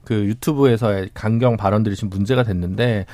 [0.10, 3.06] 그 유튜브에서의 강경 발언들이 지금 문제가 됐는데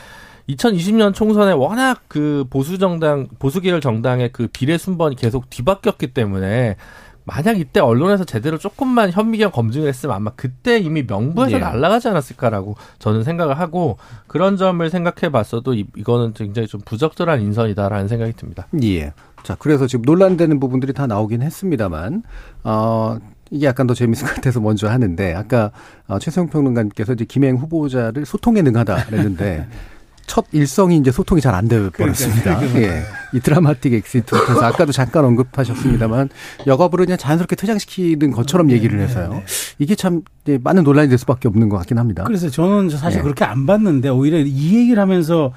[0.48, 6.78] 2020년 총선에 워낙 그 보수 정당 보수 계열 정당의 그 비례 순번이 계속 뒤바뀌었기 때문에
[7.26, 11.60] 만약 이때 언론에서 제대로 조금만 현미경 검증을 했으면 아마 그때 이미 명부에서 예.
[11.60, 18.08] 날아가지 않았을까라고 저는 생각을 하고 그런 점을 생각해 봤어도 이, 이거는 굉장히 좀 부적절한 인선이다라는
[18.08, 18.68] 생각이 듭니다.
[18.84, 19.12] 예.
[19.44, 22.24] 자, 그래서 지금 논란되는 부분들이 다 나오긴 했습니다만,
[22.64, 23.18] 어,
[23.56, 25.72] 이게 약간 더 재밌을 것 같아서 먼저 하는데, 아까
[26.08, 29.68] 어, 최수영 평론가님께서 이제 김행 후보자를 소통에 능하다 그랬는데,
[30.28, 32.62] 첫 일성이 이제 소통이 잘안돼 버렸습니다.
[32.78, 33.04] 예.
[33.32, 36.30] 이 dramatic exit에서 아까도 잠깐 언급하셨습니다만
[36.66, 39.44] 여가부를 그냥 자연스럽게 퇴장시키는 것처럼 얘기를 해서요.
[39.78, 40.24] 이게 참
[40.62, 42.24] 많은 논란이 될 수밖에 없는 것 같긴 합니다.
[42.24, 43.24] 그래서 저는 사실 예.
[43.24, 45.54] 그렇게 안 봤는데 오히려 이 얘기를 하면서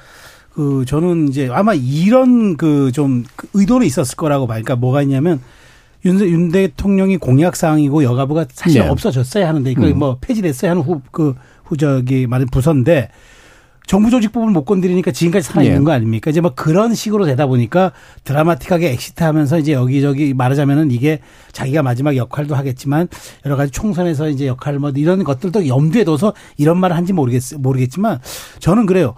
[0.53, 4.63] 그 저는 이제 아마 이런 그좀 그 의도는 있었을 거라고 봐요.
[4.63, 5.41] 그러니까 뭐가 있냐면
[6.09, 8.89] 윤, 윤 대통령이 공약 사항이고 여가부가 사실 네.
[8.89, 9.99] 없어졌어야 하는데 이거 음.
[9.99, 11.35] 뭐 폐지됐어야 하는 후 그
[11.69, 13.11] 후적이 말은 부서인데
[13.87, 15.85] 정부 조직법을 못 건드리니까 지금까지 살아있는 네.
[15.85, 16.31] 거 아닙니까?
[16.31, 17.93] 이제 뭐 그런 식으로 되다 보니까
[18.25, 21.21] 드라마틱하게 exit 하면서 이제 여기저기 말하자면은 이게
[21.53, 23.09] 자기가 마지막 역할도 하겠지만
[23.47, 28.19] 여러 가지 총선에서 이제 역할 뭐 이런 것들도 염두에 둬서 이런 말을 한지 모르겠, 모르겠지만
[28.59, 29.15] 저는 그래요.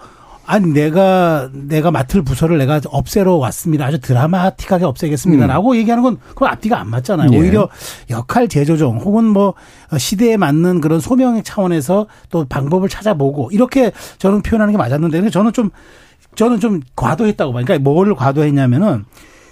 [0.51, 3.87] 아니 내가 내가 맡을 부서를 내가 없애러 왔습니다.
[3.87, 5.77] 아주 드라마틱하게 없애겠습니다라고 음.
[5.77, 7.31] 얘기하는 건 그건 앞뒤가 안 맞잖아요.
[7.33, 7.39] 예.
[7.39, 7.69] 오히려
[8.11, 9.55] 역할 재조정 혹은 뭐
[9.97, 15.71] 시대에 맞는 그런 소명 차원에서 또 방법을 찾아보고 이렇게 저는 표현하는 게 맞았는데 저는 좀
[16.35, 17.65] 저는 좀 과도했다고 봐요.
[17.65, 19.05] 그러니까 뭘 과도했냐면은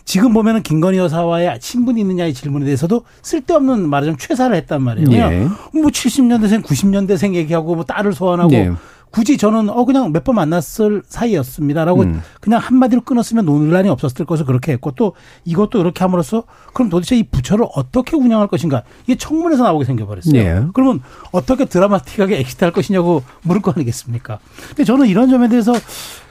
[0.08, 5.10] 지금 보면은 김건희 여사와의 친분이 있느냐의 질문에 대해서도 쓸데없는 말하자면 최사를 했단 말이에요.
[5.12, 5.46] 예.
[5.74, 8.72] 뭐 70년대생, 90년대생 얘기하고 뭐 딸을 소환하고 예.
[9.10, 12.22] 굳이 저는 어 그냥 몇 번 만났을 사이였습니다라고 음.
[12.40, 15.12] 그냥 한마디로 끊었으면 논란이 없었을 것을 그렇게 했고 또
[15.44, 20.32] 이것도 이렇게 함으로써 그럼 도대체 이 부처를 어떻게 운영할 것인가 이게 청문회에서 나오게 생겨버렸어요.
[20.32, 20.66] 네.
[20.72, 21.00] 그러면
[21.32, 24.38] 어떻게 드라마틱하게 엑시트할 것이냐고 물을 거 아니겠습니까?
[24.68, 25.74] 근데 저는 이런 점에 대해서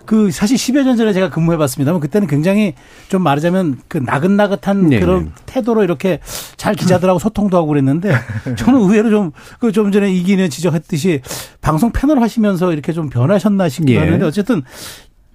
[0.07, 2.73] 그 사실 10여 년 전에 제가 근무해봤습니다만 그때는 굉장히
[3.09, 4.99] 좀 말하자면 그 나긋나긋한 네.
[4.99, 6.19] 그런 태도로 이렇게
[6.55, 8.11] 잘 기자들하고 소통도 하고 그랬는데
[8.57, 11.21] 저는 의외로 좀 그 좀 전에 이기는 지적했듯이
[11.61, 14.05] 방송 패널 하시면서 이렇게 좀 변하셨나 싶기도 예.
[14.05, 14.63] 하는데 어쨌든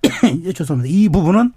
[0.44, 0.92] 예, 죄송합니다.
[0.92, 1.52] 이 부분은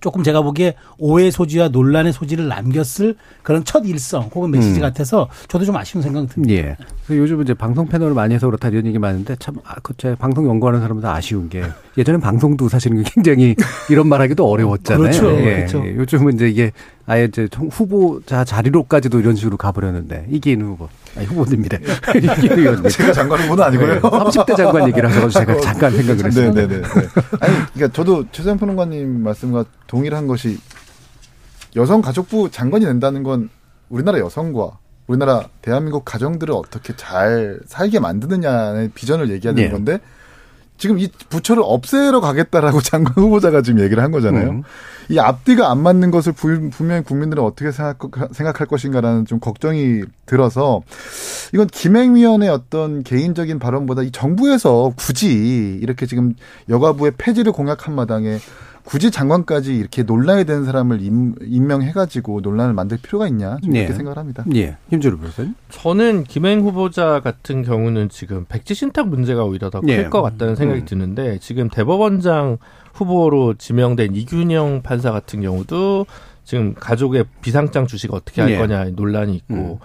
[0.00, 4.82] 조금 제가 보기에 오해 소지와 논란의 소지를 남겼을 그런 첫 일성 혹은 메시지 음.
[4.82, 6.54] 같아서 저도 좀 아쉬운 생각이 듭니다.
[6.54, 6.76] 예.
[7.10, 10.80] 요즘 이제 방송 패널을 많이 해서 그렇다 이런 얘기 많은데 참, 아, 그제 방송 연구하는
[10.80, 11.62] 사람도 아쉬운 게
[11.96, 13.54] 예전에 방송도 사실은 굉장히
[13.90, 15.02] 이런 말 하기도 어려웠잖아요.
[15.02, 15.30] 그렇죠.
[15.40, 15.56] 예.
[15.56, 15.86] 그렇죠.
[15.86, 15.94] 예.
[15.96, 16.72] 요즘은 이제 이게
[17.06, 20.88] 아예 이제 후보자 자리로까지도 이런 식으로 가버렸는데 이기인 후보.
[21.18, 21.78] 아니, 후보입니다.
[22.14, 22.88] 의원님.
[22.88, 23.94] 제가 장관 후보는 아니고요.
[23.94, 26.52] 네, 30대 장관 얘기를 하셔서 제가 어, 잠깐 생각을 했습니다.
[26.54, 26.82] 네네네.
[26.82, 27.08] 네, 네.
[27.40, 30.58] 아니, 그러니까 저도 최선 평론가님 말씀과 동일한 것이
[31.76, 33.50] 여성가족부 장관이 된다는 건
[33.88, 39.70] 우리나라 여성과 우리나라 대한민국 가정들을 어떻게 잘 살게 만드느냐의 비전을 얘기하는 네.
[39.70, 39.98] 건데
[40.78, 44.50] 지금 이 부처를 없애러 가겠다라고 장관 후보자가 지금 얘기를 한 거잖아요.
[44.50, 44.62] 음.
[45.10, 47.98] 이 앞뒤가 안 맞는 것을 분명히 국민들은 어떻게 생각,
[48.32, 50.82] 생각 할 것인가라는 좀 걱정이 들어서
[51.54, 56.34] 이건 김행위원의 어떤 개인적인 발언보다 이 정부에서 굳이 이렇게 지금
[56.68, 58.38] 여가부의 폐지를 공약한 마당에
[58.88, 63.80] 굳이 장관까지 이렇게 논란이 되는 사람을 임, 임명해가지고 논란을 만들 필요가 있냐 좀 예.
[63.80, 64.46] 이렇게 생각을 합니다.
[64.54, 64.78] 예.
[64.88, 65.54] 김주루 변호사님.
[65.68, 70.04] 저는 김행 후보자 같은 경우는 지금 백지 신탁 문제가 오히려 더클 예.
[70.04, 70.84] 것 같다는 생각이 음.
[70.86, 72.56] 드는데 지금 대법원장
[72.94, 76.06] 후보로 지명된 이균영 판사 같은 경우도
[76.44, 78.56] 지금 가족의 비상장 주식 어떻게 할 예.
[78.56, 79.78] 거냐 논란이 있고 음.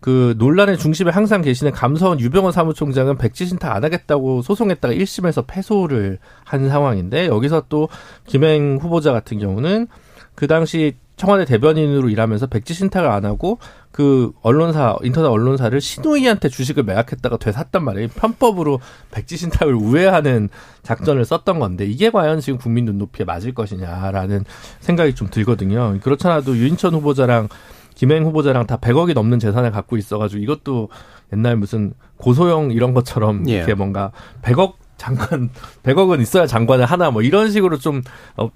[0.00, 6.18] 그 논란의 중심에 항상 계시는 감사원 유병원 사무총장은 백지 신탁 안 하겠다고 소송했다가 1심에서 패소를
[6.44, 7.88] 한 상황인데 여기서 또
[8.26, 9.88] 김행 후보자 같은 경우는
[10.34, 13.58] 그 당시 청와대 대변인으로 일하면서 백지 신탁을 안 하고
[13.90, 18.08] 그 언론사 인터넷 언론사를 신우이한테 주식을 매각했다가 되샀단 말이에요.
[18.08, 18.80] 편법으로
[19.10, 20.50] 백지 신탁을 우회하는
[20.82, 24.44] 작전을 썼던 건데 이게 과연 지금 국민 눈높이에 맞을 것이냐라는
[24.80, 25.98] 생각이 좀 들거든요.
[26.02, 27.48] 그렇잖아도 유인천 후보자랑
[27.96, 30.90] 김행 후보자랑 다 100억이 넘는 재산을 갖고 있어가지고 이것도
[31.32, 33.56] 옛날 무슨 고소영 이런 것처럼 예.
[33.56, 35.50] 이렇게 뭔가 100억 장관
[35.82, 38.02] 100억은 있어야 장관을 하나 뭐 이런 식으로 좀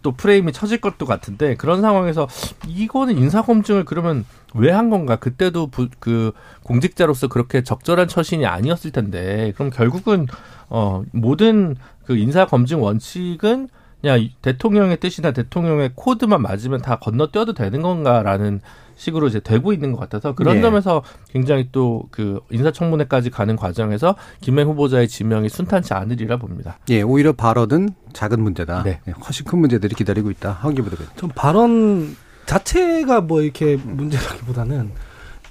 [0.03, 2.29] 또 프레임이 쳐질 것도 같은데 그런 상황에서
[2.69, 4.25] 이거는 인사 검증을 그러면
[4.55, 5.17] 왜 한 건가?
[5.17, 6.33] 그때도 부, 그
[6.63, 10.27] 공직자로서 그렇게 적절한 처신이 아니었을 텐데 그럼 결국은
[10.69, 13.69] 어 모든 그 인사 검증 원칙은
[14.01, 18.61] 그냥 대통령의 뜻이나 대통령의 코드만 맞으면 다 건너뛰어도 되는 건가라는
[18.97, 20.61] 식으로 이제 되고 있는 것 같아서 그런 예.
[20.61, 26.79] 점에서 굉장히 또 그 인사청문회까지 가는 과정에서 김행 후보자의 지명이 순탄치 않으리라 봅니다.
[26.91, 28.83] 예, 오히려 발언은 작은 문제다.
[28.83, 29.01] 네.
[29.09, 30.53] 예, 훨씬 큰 문제들이 기다리고 있다.
[30.53, 31.07] 한기 부 대변.
[31.17, 34.91] 전 발언 자체가 뭐 이렇게 문제라기보다는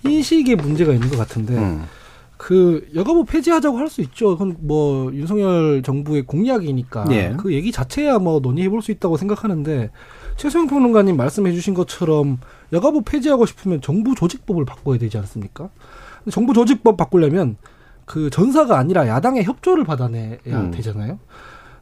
[0.06, 1.86] 인식에 문제가 있는 것 같은데 음.
[2.40, 4.38] 그 여가부 폐지하자고 할 수 있죠.
[4.38, 7.34] 그건 뭐 윤석열 정부의 공약이니까 예.
[7.38, 9.90] 그 얘기 자체야 뭐 논의해 볼 수 있다고 생각하는데
[10.38, 12.38] 최소영 평론가님 말씀해 주신 것처럼
[12.72, 15.70] 여가부 폐지하고 싶으면 정부 조직법을 바꿔야 되지 않습니까?
[16.32, 17.58] 정부 조직법 바꾸려면
[18.06, 20.72] 그 전사가 아니라 야당의 협조를 받아내야 음.
[20.72, 21.20] 되잖아요.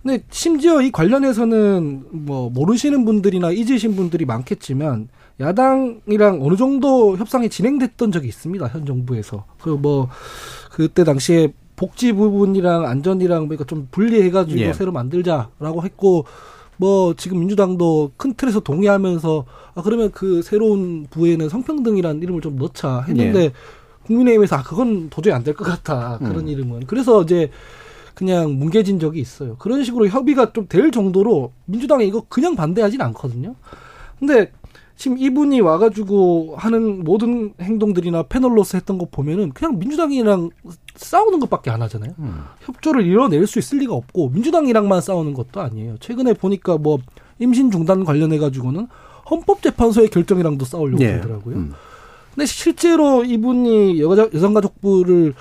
[0.02, 5.10] 근데 심지어 이 관련해서는 뭐 모르시는 분들이나 잊으신 분들이 많겠지만
[5.40, 8.68] 야당이랑 어느 정도 협상이 진행됐던 적이 있습니다.
[8.68, 9.46] 현 정부에서.
[9.62, 10.10] 그 뭐
[10.72, 14.74] 그때 당시에 복지 부분이랑 안전이랑 그러니까 좀 분리해가지고 예.
[14.74, 16.26] 새로 만들자라고 했고
[16.78, 23.02] 뭐 지금 민주당도 큰 틀에서 동의하면서 아 그러면 그 새로운 부에는 성평등이라는 이름을 좀 넣자
[23.08, 23.52] 했는데 예.
[24.06, 26.48] 국민의힘에서 아 그건 도저히 안 될 것 같다 그런 음.
[26.48, 27.50] 이름은 그래서 이제
[28.16, 29.56] 그냥 뭉개진 적이 있어요.
[29.58, 33.54] 그런 식으로 협의가 좀 될 정도로 민주당이 이거 그냥 반대하진 않거든요.
[34.20, 34.52] 근데
[34.98, 40.50] 지금 이분이 와가지고 하는 모든 행동들이나 패널로서 했던 거 보면은 그냥 민주당이랑
[40.96, 42.14] 싸우는 것밖에 안 하잖아요.
[42.18, 42.44] 음.
[42.62, 45.98] 협조를 이뤄낼 수 있을 리가 없고 민주당이랑만 싸우는 것도 아니에요.
[46.00, 46.98] 최근에 보니까 뭐
[47.38, 48.88] 임신 중단 관련해 가지고는
[49.30, 51.14] 헌법재판소의 결정이랑도 싸우려고 예.
[51.14, 51.56] 하더라고요.
[51.56, 51.74] 음.
[52.34, 55.36] 근데 실제로 이분이 여자, 여성가족부를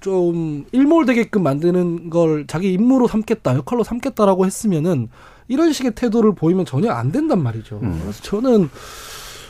[0.00, 5.08] 좀 일몰되게끔 만드는 걸 자기 임무로 삼겠다, 역할로 삼겠다라고 했으면은
[5.50, 7.80] 이런 식의 태도를 보이면 전혀 안 된단 말이죠.
[7.82, 7.98] 음.
[8.02, 8.70] 그래서 저는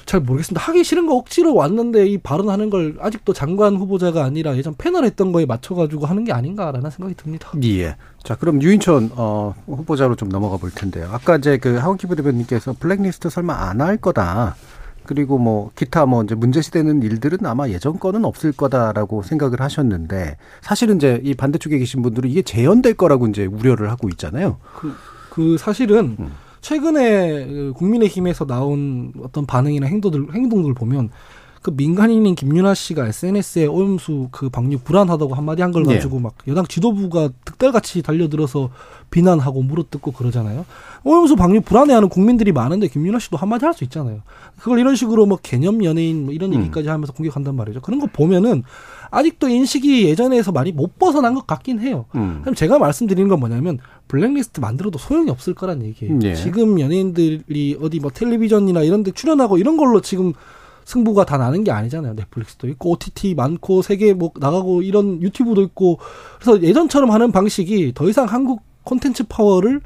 [0.07, 0.61] 잘 모르겠습니다.
[0.61, 5.30] 하기 싫은 거 억지로 왔는데 이 발언하는 걸 아직도 장관 후보자가 아니라 예전 패널 했던
[5.30, 7.53] 거에 맞춰가지고 하는 게 아닌가라는 생각이 듭니다.
[7.62, 7.96] 예.
[8.24, 11.09] 자, 그럼 유인천 어, 후보자로 좀 넘어가 볼 텐데요.
[11.12, 14.57] 아까 이제 그 하원기 부대변님께서 블랙리스트 설마 안 할 거다.
[15.07, 20.96] 그리고 뭐 기타 뭐 이제 문제시되는 일들은 아마 예전 거는 없을 거다라고 생각을 하셨는데 사실은
[20.96, 24.59] 이제 이 반대쪽에 계신 분들은 이게 재현될 거라고 이제 우려를 하고 있잖아요.
[24.78, 24.92] 그
[25.59, 26.33] 사실은 음.
[26.61, 31.11] 최근에 그 국민의힘에서 나온 어떤 반응이나 행동들 행동들 보면
[31.62, 35.95] 그 민간인인 김윤아 씨가 SNS에 오염수 그 방류 불안하다고 한마디 한걸 예.
[35.95, 38.70] 가지고 막 여당 지도부가 득달같이 달려들어서
[39.11, 40.64] 비난하고 물어뜯고 그러잖아요.
[41.05, 44.22] 오염수 방류 불안해하는 국민들이 많은데 김윤아 씨도 한마디 할 수 있잖아요.
[44.59, 46.61] 그걸 이런 식으로 뭐 개념 연예인 뭐 이런 음.
[46.61, 47.83] 얘기까지 하면서 공격한단 말이죠.
[47.83, 48.62] 그런 거 보면은
[49.11, 52.07] 아직도 인식이 예전에서 많이 못 벗어난 것 같긴 해요.
[52.14, 52.39] 음.
[52.41, 53.78] 그럼 제가 말씀드리는 건 뭐냐면
[54.11, 56.18] 블랙리스트 만들어도 소용이 없을 거란 얘기예요.
[56.24, 56.34] 예.
[56.34, 60.32] 지금 연예인들이 어디 뭐 텔레비전이나 이런 데 출연하고 이런 걸로 지금
[60.84, 62.14] 승부가 다 나는 게 아니잖아요.
[62.14, 66.00] 넷플릭스도 있고 OTT 많고 세계 뭐 나가고 이런 유튜브도 있고
[66.40, 69.80] 그래서 예전처럼 하는 방식이 더 이상 한국 콘텐츠 파워를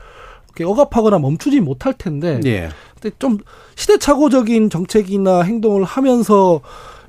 [0.47, 2.71] 이렇게 억압하거나 멈추지 못할 텐데 예.
[2.99, 3.39] 근데 좀
[3.75, 6.63] 시대착오적인 정책이나 행동을 하면서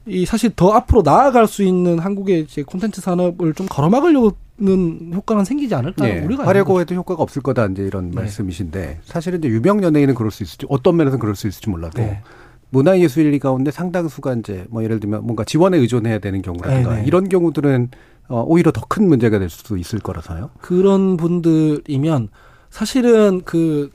[0.06, 5.44] 이 사실 더 앞으로 나아갈 수 있는 한국의 이제 콘텐츠 산업을 좀 걸어막으려 는 효과는
[5.44, 6.20] 생기지 않을까 예.
[6.22, 8.16] 우리가 하려고 해도 효과가 없을 거다 이제 이런 네.
[8.16, 12.22] 말씀이신데 사실은 이제 유명 연예인은 그럴 수 있을지 어떤 면에서는 그럴 수 있을지 몰라도 네.
[12.70, 17.08] 문화예술인 가운데 상당수가 이제 뭐 예를 들면 뭔가 지원에 의존해야 되는 경우라든가 네, 네.
[17.08, 17.90] 이런 경우들은
[18.30, 20.52] 어, 오히려 더 큰 문제가 될 수도 있을 거라서요.
[20.62, 22.30] 그런 분들이면
[22.70, 23.92] 사실은 그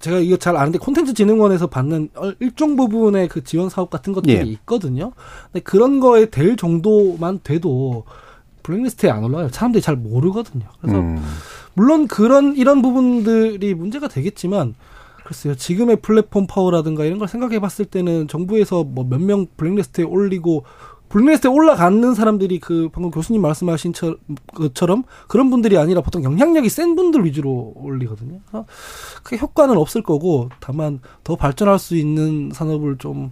[0.00, 4.36] 제가 이거 잘 아는데 콘텐츠 진흥원에서 받는 어, 일정 부분의 그 지원 사업 같은 것들이
[4.36, 4.42] 예.
[4.42, 5.12] 있거든요.
[5.50, 8.04] 근데 그런 거에 될 정도만 돼도
[8.64, 9.48] 블랙리스트에 안 올라와요.
[9.52, 10.64] 사람들이 잘 모르거든요.
[10.80, 11.22] 그래서 음.
[11.74, 14.74] 물론 그런 이런 부분들이 문제가 되겠지만
[15.24, 15.54] 글쎄요.
[15.54, 20.64] 지금의 플랫폼 파워라든가 이런 걸 생각해 봤을 때는 정부에서 뭐 몇 명 블랙리스트에 올리고
[21.08, 24.16] 블랙리스트에 올라가는 사람들이 그 방금 교수님 말씀하신 처-
[24.54, 28.40] 것처럼 그런 분들이 아니라 보통 영향력이 센 분들 위주로 올리거든요.
[28.46, 28.66] 그래서
[29.22, 33.30] 크게 효과는 없을 거고 다만 더 발전할 수 있는 산업을 좀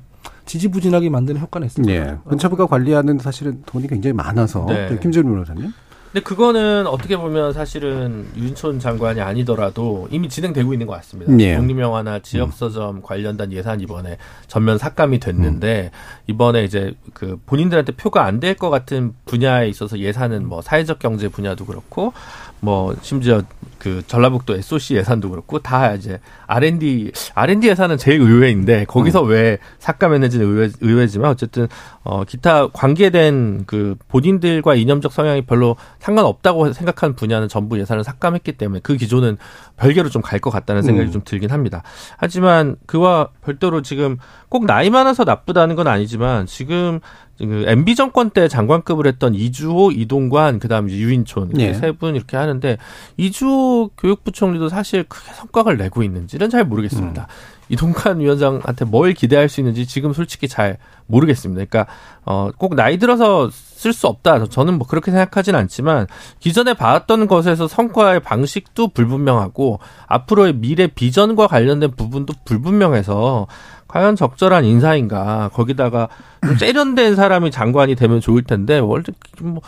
[0.52, 2.16] 지지부진하게 만드는 효과는 있을 예.
[2.24, 4.88] 문체부가 관리하는 사실은 돈이 굉장히 많아서 네.
[4.90, 4.98] 네.
[4.98, 5.72] 김재룡 변호사님.
[6.12, 11.32] 근데 그거는 어떻게 보면 사실은 윤촌 장관이 아니더라도 이미 진행되고 있는 것 같습니다.
[11.38, 11.56] 예.
[11.56, 15.90] 독립영화나 지역서점 관련된 예산 이번에 전면 삭감이 됐는데
[16.26, 21.28] 이번에 이제 그 본인들한테 표가 안 될 것 같은 분야에 있어서 예산은 뭐 사회적 경제
[21.28, 22.12] 분야도 그렇고
[22.60, 23.40] 뭐 심지어
[23.82, 30.46] 그 전라북도 SOC 예산도 그렇고 다 이제 R&D R&D 예산은 제일 의외인데 거기서 왜 삭감했는지는
[30.46, 31.66] 의외, 의외지만 어쨌든
[32.04, 38.78] 어 기타 관계된 그 본인들과 이념적 성향이 별로 상관없다고 생각하는 분야는 전부 예산을 삭감했기 때문에
[38.84, 39.36] 그 기조는
[39.76, 41.12] 별개로 좀 갈 것 같다는 생각이 음.
[41.12, 41.82] 좀 들긴 합니다.
[42.16, 44.18] 하지만 그와 별도로 지금
[44.52, 47.00] 꼭 나이 많아서 나쁘다는 건 아니지만 지금
[47.38, 51.72] 그 MB 정권 때 장관급을 했던 이주호, 이동관, 그다음 유인촌 예.
[51.72, 52.76] 세분 이렇게 하는데
[53.16, 57.28] 이주호 교육부총리도 사실 크게 성과를 내고 있는지는 잘 모르겠습니다.
[57.72, 61.64] 이동관 위원장한테 뭘 기대할 수 있는지 지금 솔직히 잘 모르겠습니다.
[61.64, 61.90] 그러니까
[62.24, 64.46] 어 꼭 나이 들어서 쓸 수 없다.
[64.46, 66.06] 저는 뭐 그렇게 생각하진 않지만
[66.38, 73.46] 기존에 봐왔던 것에서 성과의 방식도 불분명하고 앞으로의 미래 비전과 관련된 부분도 불분명해서
[73.88, 76.08] 과연 적절한 인사인가 거기다가
[76.46, 79.02] 좀 세련된 사람이 장관이 되면 좋을 텐데 원래
[79.40, 79.60] 뭐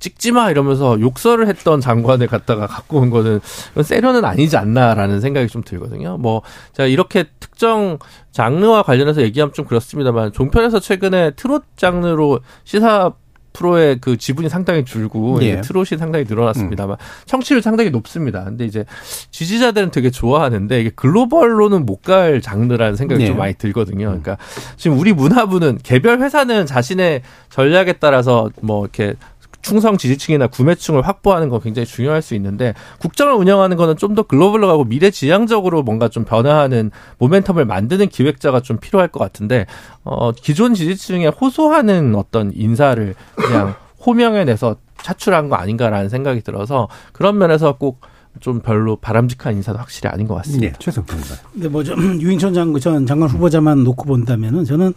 [0.00, 3.40] 찍지 마 이러면서 욕설을 했던 장관을 갖다가 갖고 온 거는
[3.82, 6.16] 세련은 아니지 않나라는 생각이 좀 들거든요.
[6.18, 6.42] 뭐
[6.72, 7.98] 제가 이렇게 특정
[8.32, 13.12] 장르와 관련해서 얘기하면 좀 그렇습니다만 종편에서 최근에 트롯 장르로 시사
[13.52, 15.60] 프로의 그 지분이 상당히 줄고 예.
[15.60, 16.96] 트롯이 상당히 늘어났습니다만
[17.26, 18.44] 청취율 상당히 높습니다.
[18.44, 18.84] 근데 이제
[19.32, 23.26] 지지자들은 되게 좋아하는데 이게 글로벌로는 못 갈 장르라는 생각이 예.
[23.26, 24.06] 좀 많이 들거든요.
[24.06, 24.38] 그러니까
[24.76, 29.14] 지금 우리 문화부는 개별 회사는 자신의 전략에 따라서 뭐 이렇게
[29.62, 34.66] 충성 지지층이나 구매층을 확보하는 건 굉장히 중요할 수 있는데 국정을 운영하는 거는 좀 더 글로벌로
[34.66, 36.90] 가고 미래지향적으로 뭔가 좀 변화하는
[37.20, 39.66] 모멘텀을 만드는 기획자가 좀 필요할 것 같은데
[40.02, 47.76] 어 기존 지지층에 호소하는 어떤 인사를 그냥 호명해내서 차출한 거 아닌가라는 생각이 들어서 그런 면에서
[47.76, 50.66] 꼭 좀 별로 바람직한 인사도 확실히 아닌 것 같습니다.
[50.66, 50.72] 예.
[50.78, 51.34] 최성 변호사.
[51.52, 54.94] 근데 뭐좀 유인천 장관 전 장관 후보자만 놓고 본다면은 저는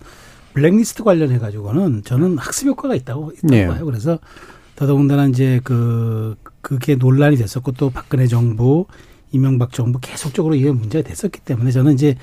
[0.54, 3.68] 블랙리스트 관련해 가지고는 저는 학습 효과가 있다고 있다고 네.
[3.68, 3.86] 봐요.
[3.86, 4.20] 그래서
[4.76, 8.86] 더더군다나 이제 그 그게 논란이 됐었고 또 박근혜 정부,
[9.32, 12.16] 이명박 정부 계속적으로 이게 문제가 됐었기 때문에 저는 이제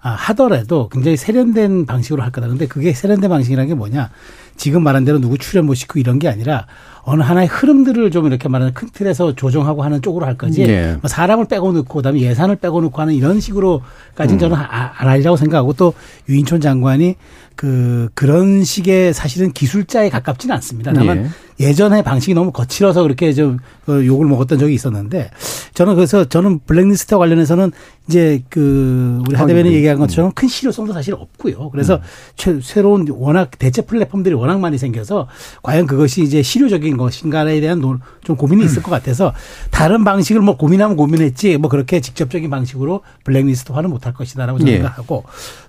[0.00, 2.46] 아, 하더라도 굉장히 세련된 방식으로 할 거다.
[2.48, 4.10] 근데 그게 세련된 방식이라는 게 뭐냐?
[4.56, 6.66] 지금 말한 대로 누구 출연 못 시키고 이런 게 아니라
[7.02, 10.64] 어느 하나의 흐름들을 좀 이렇게 말하는 큰 틀에서 조정하고 하는 쪽으로 할 거지.
[10.66, 10.96] 네.
[11.00, 15.36] 뭐 사람을 빼고 넣고 그다음에 예산을 빼고 넣고 하는 이런 식으로까지는 저는 아- 안 하리라고
[15.36, 15.94] 생각하고 또
[16.28, 17.14] 유인촌 장관이
[17.54, 20.92] 그 그런 식의 사실은 기술자에 가깝지는 않습니다.
[20.92, 21.30] 다만
[21.60, 21.72] 예.
[21.72, 25.30] 전의 방식이 너무 거칠어서 그렇게 좀 어, 욕을 먹었던 적이 있었는데
[25.72, 27.70] 저는 그래서 저는 블랙리스트와 관련해서는
[28.08, 29.74] 이제 그 우리 하대변이 음.
[29.74, 31.70] 얘기한 것처럼 큰 실효성도 사실 없고요.
[31.70, 32.00] 그래서
[32.36, 35.28] 최- 새로운 워낙 대체 플랫폼들이 워낙 많이 생겨서
[35.62, 39.32] 과연 그것이 이제 실효적인 것인가에 대한 노- 좀 고민이 있을 것 같아서
[39.70, 44.76] 다른 방식을 뭐 고민하면 고민했지 뭐 그렇게 직접적인 방식으로 블랙리스트화는 못할 것이다라고 저는 예.
[44.78, 45.24] 생각하고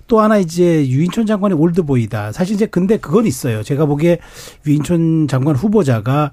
[0.06, 2.32] 또 하나 이제 유인촌 장관이 올드보이다.
[2.32, 3.62] 사실 이제 근데 그건 있어요.
[3.62, 4.18] 제가 보기에
[4.66, 6.32] 유인촌 장관 후보자가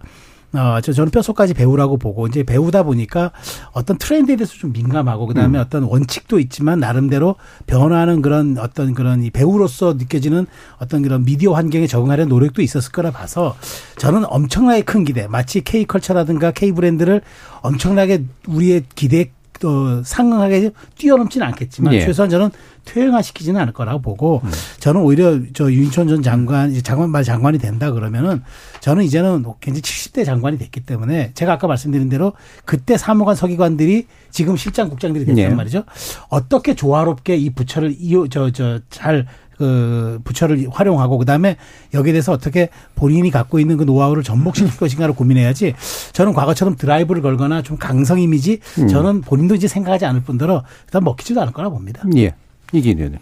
[0.57, 3.31] 어, 저, 저는 뼛속까지 배우라고 보고, 이제 배우다 보니까
[3.71, 7.35] 어떤 트렌드에 대해서 좀 민감하고, 그 다음에 어떤 원칙도 있지만, 나름대로
[7.67, 10.47] 변화하는 그런 어떤 그런 이 배우로서 느껴지는
[10.79, 13.55] 어떤 그런 미디어 환경에 적응하려는 노력도 있었을 거라 봐서,
[13.97, 17.21] 저는 엄청나게 큰 기대, 마치 K컬처라든가 K브랜드를
[17.61, 19.31] 엄청나게 우리의 기대에
[19.63, 22.01] 어, 상응하게 뛰어넘지는 않겠지만, 예.
[22.01, 22.51] 최소한 저는
[22.85, 24.41] 퇴행화시키지는 않을 거라고 보고
[24.79, 28.43] 저는 오히려 저 윤천 전 장관 장관 말 장관이 된다 그러면은
[28.79, 32.33] 저는 이제는 굉장히 70대 장관이 됐기 때문에 제가 아까 말씀드린 대로
[32.63, 35.49] 그때 사무관 서기관들이 지금 실장 국장들이 됐단 예.
[35.49, 35.83] 말이죠.
[36.29, 39.25] 어떻게 조화롭게 이 부처를 이어 저저 잘
[39.57, 41.57] 그 부처를 활용하고 그다음에
[41.93, 45.73] 여기에 대해서 어떻게 본인이 갖고 있는 그 노하우를 접목시킬 것인가를 고민해야지
[46.13, 51.41] 저는 과거처럼 드라이브를 걸거나 좀 강성 이미지 저는 본인도 이제 생각하지 않을 뿐더러 일단 먹히지도
[51.41, 52.03] 않을 거라 봅니다.
[52.17, 52.33] 예.
[52.73, 53.19] 이기인 의원님.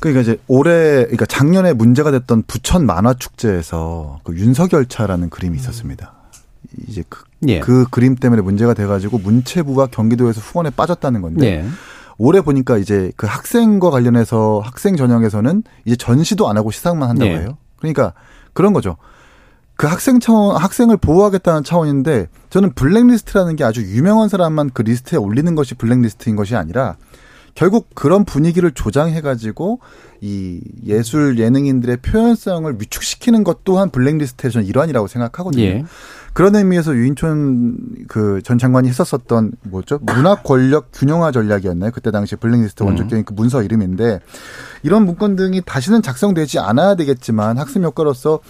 [0.00, 6.14] 그러니까 이제 올해 그러니까 작년에 문제가 됐던 부천 만화 축제에서 그 윤석열차라는 그림이 있었습니다.
[6.86, 7.60] 이제 그, 예.
[7.60, 11.68] 그 그림 때문에 문제가 돼가지고 문체부가 경기도에서 후원에 빠졌다는 건데 예.
[12.18, 17.38] 올해 보니까 이제 그 학생과 관련해서 학생 전형에서는 이제 전시도 안 하고 시상만 한다고 네.
[17.40, 17.56] 해요.
[17.78, 18.12] 그러니까
[18.52, 18.96] 그런 거죠.
[19.76, 25.54] 그 학생 차원, 학생을 보호하겠다는 차원인데 저는 블랙리스트라는 게 아주 유명한 사람만 그 리스트에 올리는
[25.54, 26.96] 것이 블랙리스트인 것이 아니라
[27.54, 29.78] 결국 그런 분위기를 조장해가지고
[30.20, 35.62] 이 예술 예능인들의 표현성을 위축시키는 것 또한 블랙리스트의 전 일환이라고 생각하거든요.
[35.62, 35.84] 예.
[36.38, 39.98] 그런 의미에서 유인촌 그 전 장관이 했었었던 뭐죠?
[40.02, 41.90] 문화 권력 균형화 전략이었나요?
[41.90, 42.88] 그때 당시 블랙리스트 음.
[42.88, 44.20] 원조격인 그 문서 이름인데
[44.82, 48.40] 이런 문건 등이 다시는 작성되지 않아야 되겠지만 학습 효과로서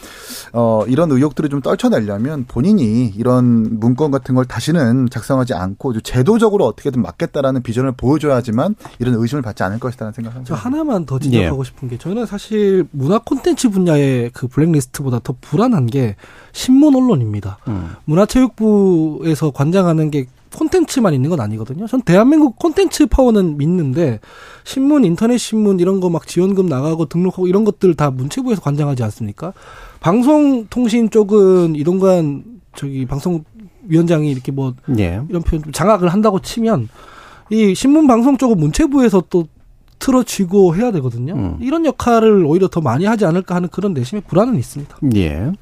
[0.53, 6.67] 어 이런 의혹들을 좀 떨쳐내려면 본인이 이런 문건 같은 걸 다시는 작성하지 않고 좀 제도적으로
[6.67, 10.55] 어떻게든 막겠다라는 비전을 보여줘야지만 이런 의심을 받지 않을 것이라는 저 생각합니다.
[10.55, 16.17] 하나만 더 지적하고 싶은 게 저는 사실 문화 콘텐츠 분야의 그 블랙리스트보다 더 불안한 게
[16.53, 17.59] 신문 언론입니다.
[17.69, 17.95] 음.
[18.05, 21.87] 문화체육부에서 관장하는 게 콘텐츠만 있는 건 아니거든요.
[21.87, 24.21] 전 대한민국 콘텐츠 파워는 믿는데
[24.65, 29.53] 신문, 인터넷 신문 이런 거 막 지원금 나가고 등록하고 이런 것들 다 문체부에서 관장하지 않습니까?
[30.01, 32.45] 방송통신 쪽은 이동관
[32.75, 35.21] 저기 방송위원장이 이렇게 뭐 예.
[35.29, 36.89] 이런 표현 좀 장악을 한다고 치면
[37.51, 39.47] 이 신문 방송 쪽은 문체부에서 또
[39.99, 41.35] 틀어쥐고 해야 되거든요.
[41.35, 41.59] 음.
[41.61, 44.97] 이런 역할을 오히려 더 많이 하지 않을까 하는 그런 내심의 불안은 있습니다.
[45.17, 45.53] 예.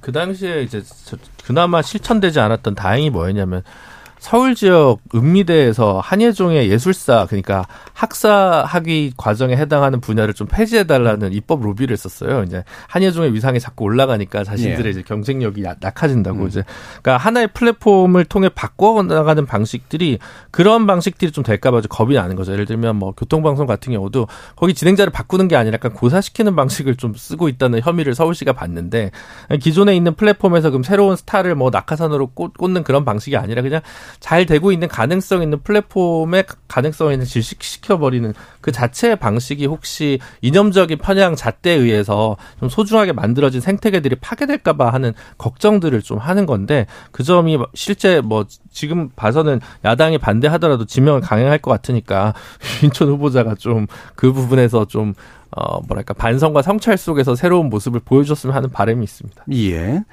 [0.00, 3.62] 그 당시에 이제 저- 그나마 실천되지 않았던 다행이 뭐였냐면
[4.26, 11.62] 서울 지역 읍미대에서 한예종의 예술사 그러니까 학사 학위 과정에 해당하는 분야를 좀 폐지해 달라는 입법
[11.62, 12.42] 로비를 했었어요.
[12.42, 14.90] 이제 한예종의 위상이 자꾸 올라가니까 자신들의 예.
[14.90, 16.48] 이제 경쟁력이 야- 낙하진다고 음.
[16.48, 16.64] 이제
[17.02, 20.18] 그러니까 하나의 플랫폼을 통해 바꿔 나가는 방식들이
[20.50, 22.52] 그런 방식들이 좀 될까봐 좀 겁이 나는 거죠.
[22.52, 27.14] 예를 들면 뭐 교통방송 같은 경우도 거기 진행자를 바꾸는 게 아니라 약간 고사시키는 방식을 좀
[27.14, 29.12] 쓰고 있다는 혐의를 서울시가 받는데
[29.60, 33.82] 기존에 있는 플랫폼에서 그럼 새로운 스타를 뭐 낙하산으로 꽂, 꽂는 그런 방식이 아니라 그냥
[34.20, 40.98] 잘 되고 있는 가능성 있는 플랫폼의 가능성 있는 질식시켜 버리는 그 자체의 방식이 혹시 이념적인
[40.98, 47.58] 편향 잣대에 의해서 좀 소중하게 만들어진 생태계들이 파괴될까봐 하는 걱정들을 좀 하는 건데 그 점이
[47.74, 52.34] 실제 뭐 지금 봐서는 야당이 반대하더라도 지명을 강행할 것 같으니까
[52.82, 55.14] 윤천 후보자가 좀 그 부분에서 좀
[55.56, 59.44] 어, 뭐랄까, 반성과 성찰 속에서 새로운 모습을 보여줬으면 하는 바람이 있습니다.
[59.52, 60.04] 예.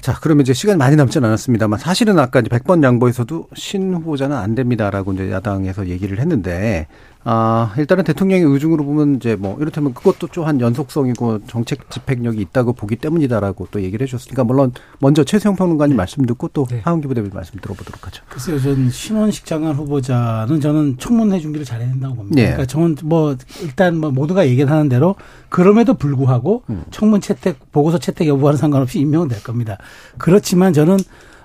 [0.00, 4.56] 자, 그러면 이제 시간이 많이 남진 않았습니다만 사실은 아까 이제 100번 양보에서도 신 후보자는 안
[4.56, 6.88] 됩니다라고 이제 야당에서 얘기를 했는데
[7.24, 12.96] 아, 일단은 대통령의 의중으로 보면 이제 뭐 이렇다면 그것도 또한 연속성이고 정책 집행력이 있다고 보기
[12.96, 16.80] 때문이다라고 또 얘기를 해 주셨으니까 물론 먼저 최세영 평론가님 말씀 듣고 또 네.
[16.84, 18.22] 하은기 부대변인 말씀 들어보도록 하죠.
[18.28, 22.40] 글쎄요, 전 신원식 장관 후보자는 저는 청문회 준비를 잘해야 된다고 봅니다.
[22.40, 22.46] 예.
[22.46, 25.16] 그러니까 저는 뭐 일단 뭐 모두가 얘기하는 대로
[25.48, 26.84] 그럼에도 불구하고 음.
[26.90, 29.76] 청문 채택 보고서 채택 여부와는 상관없이 임명은 될 겁니다.
[30.18, 30.98] 그렇지만 저는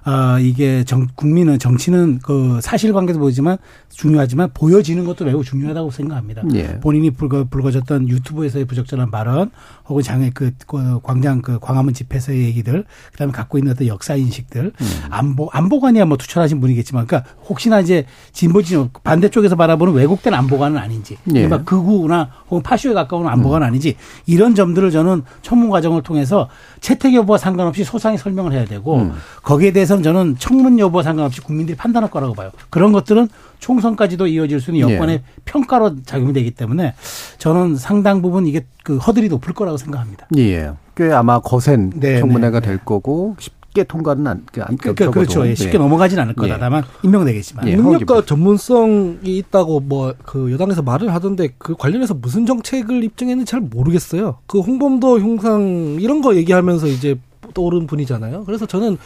[0.05, 3.57] 아 이게 정, 국민은 정치는 그 사실관계도 보이지만
[3.89, 6.43] 중요하지만 보여지는 것도 매우 중요하다고 생각합니다.
[6.55, 6.79] 예.
[6.79, 9.51] 본인이 불거, 불거졌던 유튜브에서의 부적절한 발언
[9.87, 14.73] 혹은 장애 그, 그 광장 그 광화문 집회에서의 얘기들 그다음에 갖고 있는 어떤 역사 인식들
[14.79, 14.87] 음.
[15.09, 21.17] 안보 안보관이야 뭐 투철하신 분이겠지만 그러니까 혹시나 이제 진보 진영 반대쪽에서 바라보는 왜곡된 안보관은 아닌지
[21.33, 21.47] 예.
[21.47, 23.95] 막 극우나 혹은 파쇼에 가까운 안보관은 아닌지
[24.25, 26.49] 이런 점들을 저는 청문 과정을 통해서
[26.81, 29.13] 채택 여부와 상관없이 소상히 설명을 해야 되고 음.
[29.43, 32.51] 거기에 대해서 는 저는 청문 여부와 상관없이 국민들이 판단할 거라고 봐요.
[32.69, 33.27] 그런 것들은
[33.59, 35.23] 총선까지도 이어질 수 있는 여권의 예.
[35.45, 36.95] 평가로 작용이 되기 때문에
[37.37, 40.27] 저는 상당 부분 이게 그 허들이 높을 거라고 생각합니다.
[40.37, 40.71] 예.
[40.95, 45.09] 꽤 아마 거센 네, 청문회가 네, 될 거고 쉽게 통과는 안, 안 그러니까.
[45.11, 45.47] 그렇죠.
[45.47, 45.77] 예, 쉽게 예.
[45.77, 46.55] 넘어가진 않을 거다.
[46.55, 46.59] 예.
[46.59, 47.67] 다만 임명되겠지만.
[47.67, 47.75] 예.
[47.75, 54.37] 능력과 전문성이 있다고 뭐 그 여당에서 말을 하던데 그 관련해서 무슨 정책을 입증했는지 잘 모르겠어요.
[54.47, 57.15] 그 홍범도 흉상 이런 거 얘기하면서 이제
[57.53, 58.45] 떠오른 분이잖아요.
[58.45, 58.97] 그래서 저는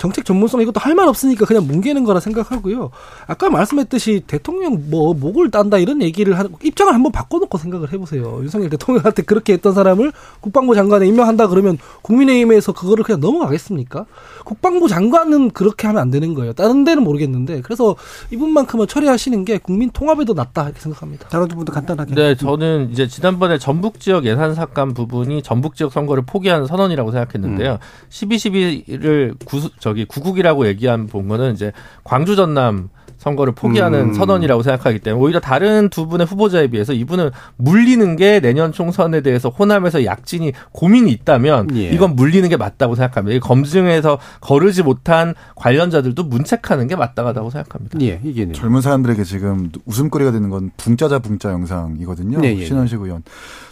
[0.00, 2.90] 정책 전문성 이것도 할 말 없으니까 그냥 뭉개는 거라 생각하고요.
[3.26, 8.40] 아까 말씀했듯이 대통령 뭐 목을 딴다 이런 얘기를 하는 입장을 한번 바꿔놓고 생각을 해보세요.
[8.42, 14.06] 윤석열 대통령한테 그렇게 했던 사람을 국방부 장관에 임명한다 그러면 국민의힘에서 그거를 그냥 넘어가겠습니까?
[14.44, 16.54] 국방부 장관은 그렇게 하면 안 되는 거예요.
[16.54, 17.94] 다른 데는 모르겠는데 그래서
[18.32, 21.28] 이분만큼은 처리하시는 게 국민 통합에도 낫다 이렇게 생각합니다.
[21.28, 22.14] 다른 두 분도 간단하게.
[22.14, 27.78] 네, 저는 이제 지난번에 전북 지역 예산 삭감 부분이 전북 지역 선거를 포기하는 선언이라고 생각했는데요.
[28.10, 31.72] 12.12를 구, 저기 구국이라고 얘기한 본 거는 이제
[32.04, 32.88] 광주 전남
[33.20, 34.14] 선거를 포기하는 음.
[34.14, 39.50] 선언이라고 생각하기 때문에 오히려 다른 두 분의 후보자에 비해서 이분은 물리는 게 내년 총선에 대해서
[39.50, 41.90] 호남에서 약진이 고민이 있다면 예.
[41.90, 43.36] 이건 물리는 게 맞다고 생각합니다.
[43.36, 48.00] 이 검증에서 거르지 못한 관련자들도 문책하는 게 마땅하다고 생각합니다.
[48.00, 52.40] 예, 이게 젊은 사람들에게 지금 웃음거리가 되는 건 붕짜자 붕짜 영상이거든요.
[52.40, 53.22] 네, 예, 신원식 의원.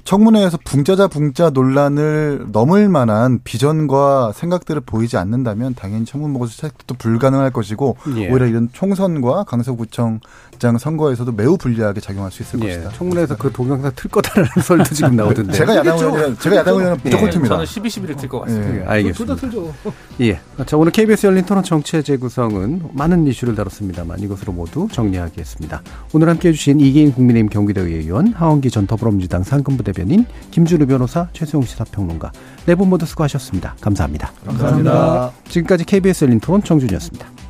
[0.04, 7.50] 청문회에서 붕짜자 붕짜 논란을 넘을 만한 비전과 생각들을 보이지 않는다면 당연히 청문 보고서 채택도 불가능할
[7.50, 8.30] 것이고 예.
[8.30, 12.90] 오히려 이런 총선과 강서구청장 선거에서도 매우 불리하게 작용할 수 있을 예, 것이다.
[12.96, 15.52] 청문회에서 그 동영상 틀 거다라는 설도 지금 나오던데.
[15.52, 17.48] 제가 야당 의원은 제가 야당 의원은 무조건 예, 틉니다.
[17.48, 18.68] 저는 12, 11을 틀 것 같습니다.
[18.70, 18.74] 예.
[18.74, 19.36] 예, 둘다 알겠습니다.
[19.36, 19.74] 틀죠.
[20.22, 20.40] 예.
[20.66, 25.82] 자, 오늘 KBS 열린 토론 정치의 재구성은 많은 이슈를 다뤘습니다만 이것으로 모두 정리하겠습니다.
[26.12, 31.62] 오늘 함께 해주신 이기인 국민의힘 경기도의 의원, 하원기 전 더불어민주당 상근부 대변인, 김준우 변호사, 최수용
[31.64, 32.32] 시사평론가
[32.66, 33.74] 네 분 모두 수고하셨습니다.
[33.80, 34.30] 감사합니다.
[34.46, 35.32] 감사합니다.
[35.48, 37.47] 지금까지 KBS 열린 토론 정준이었습니다.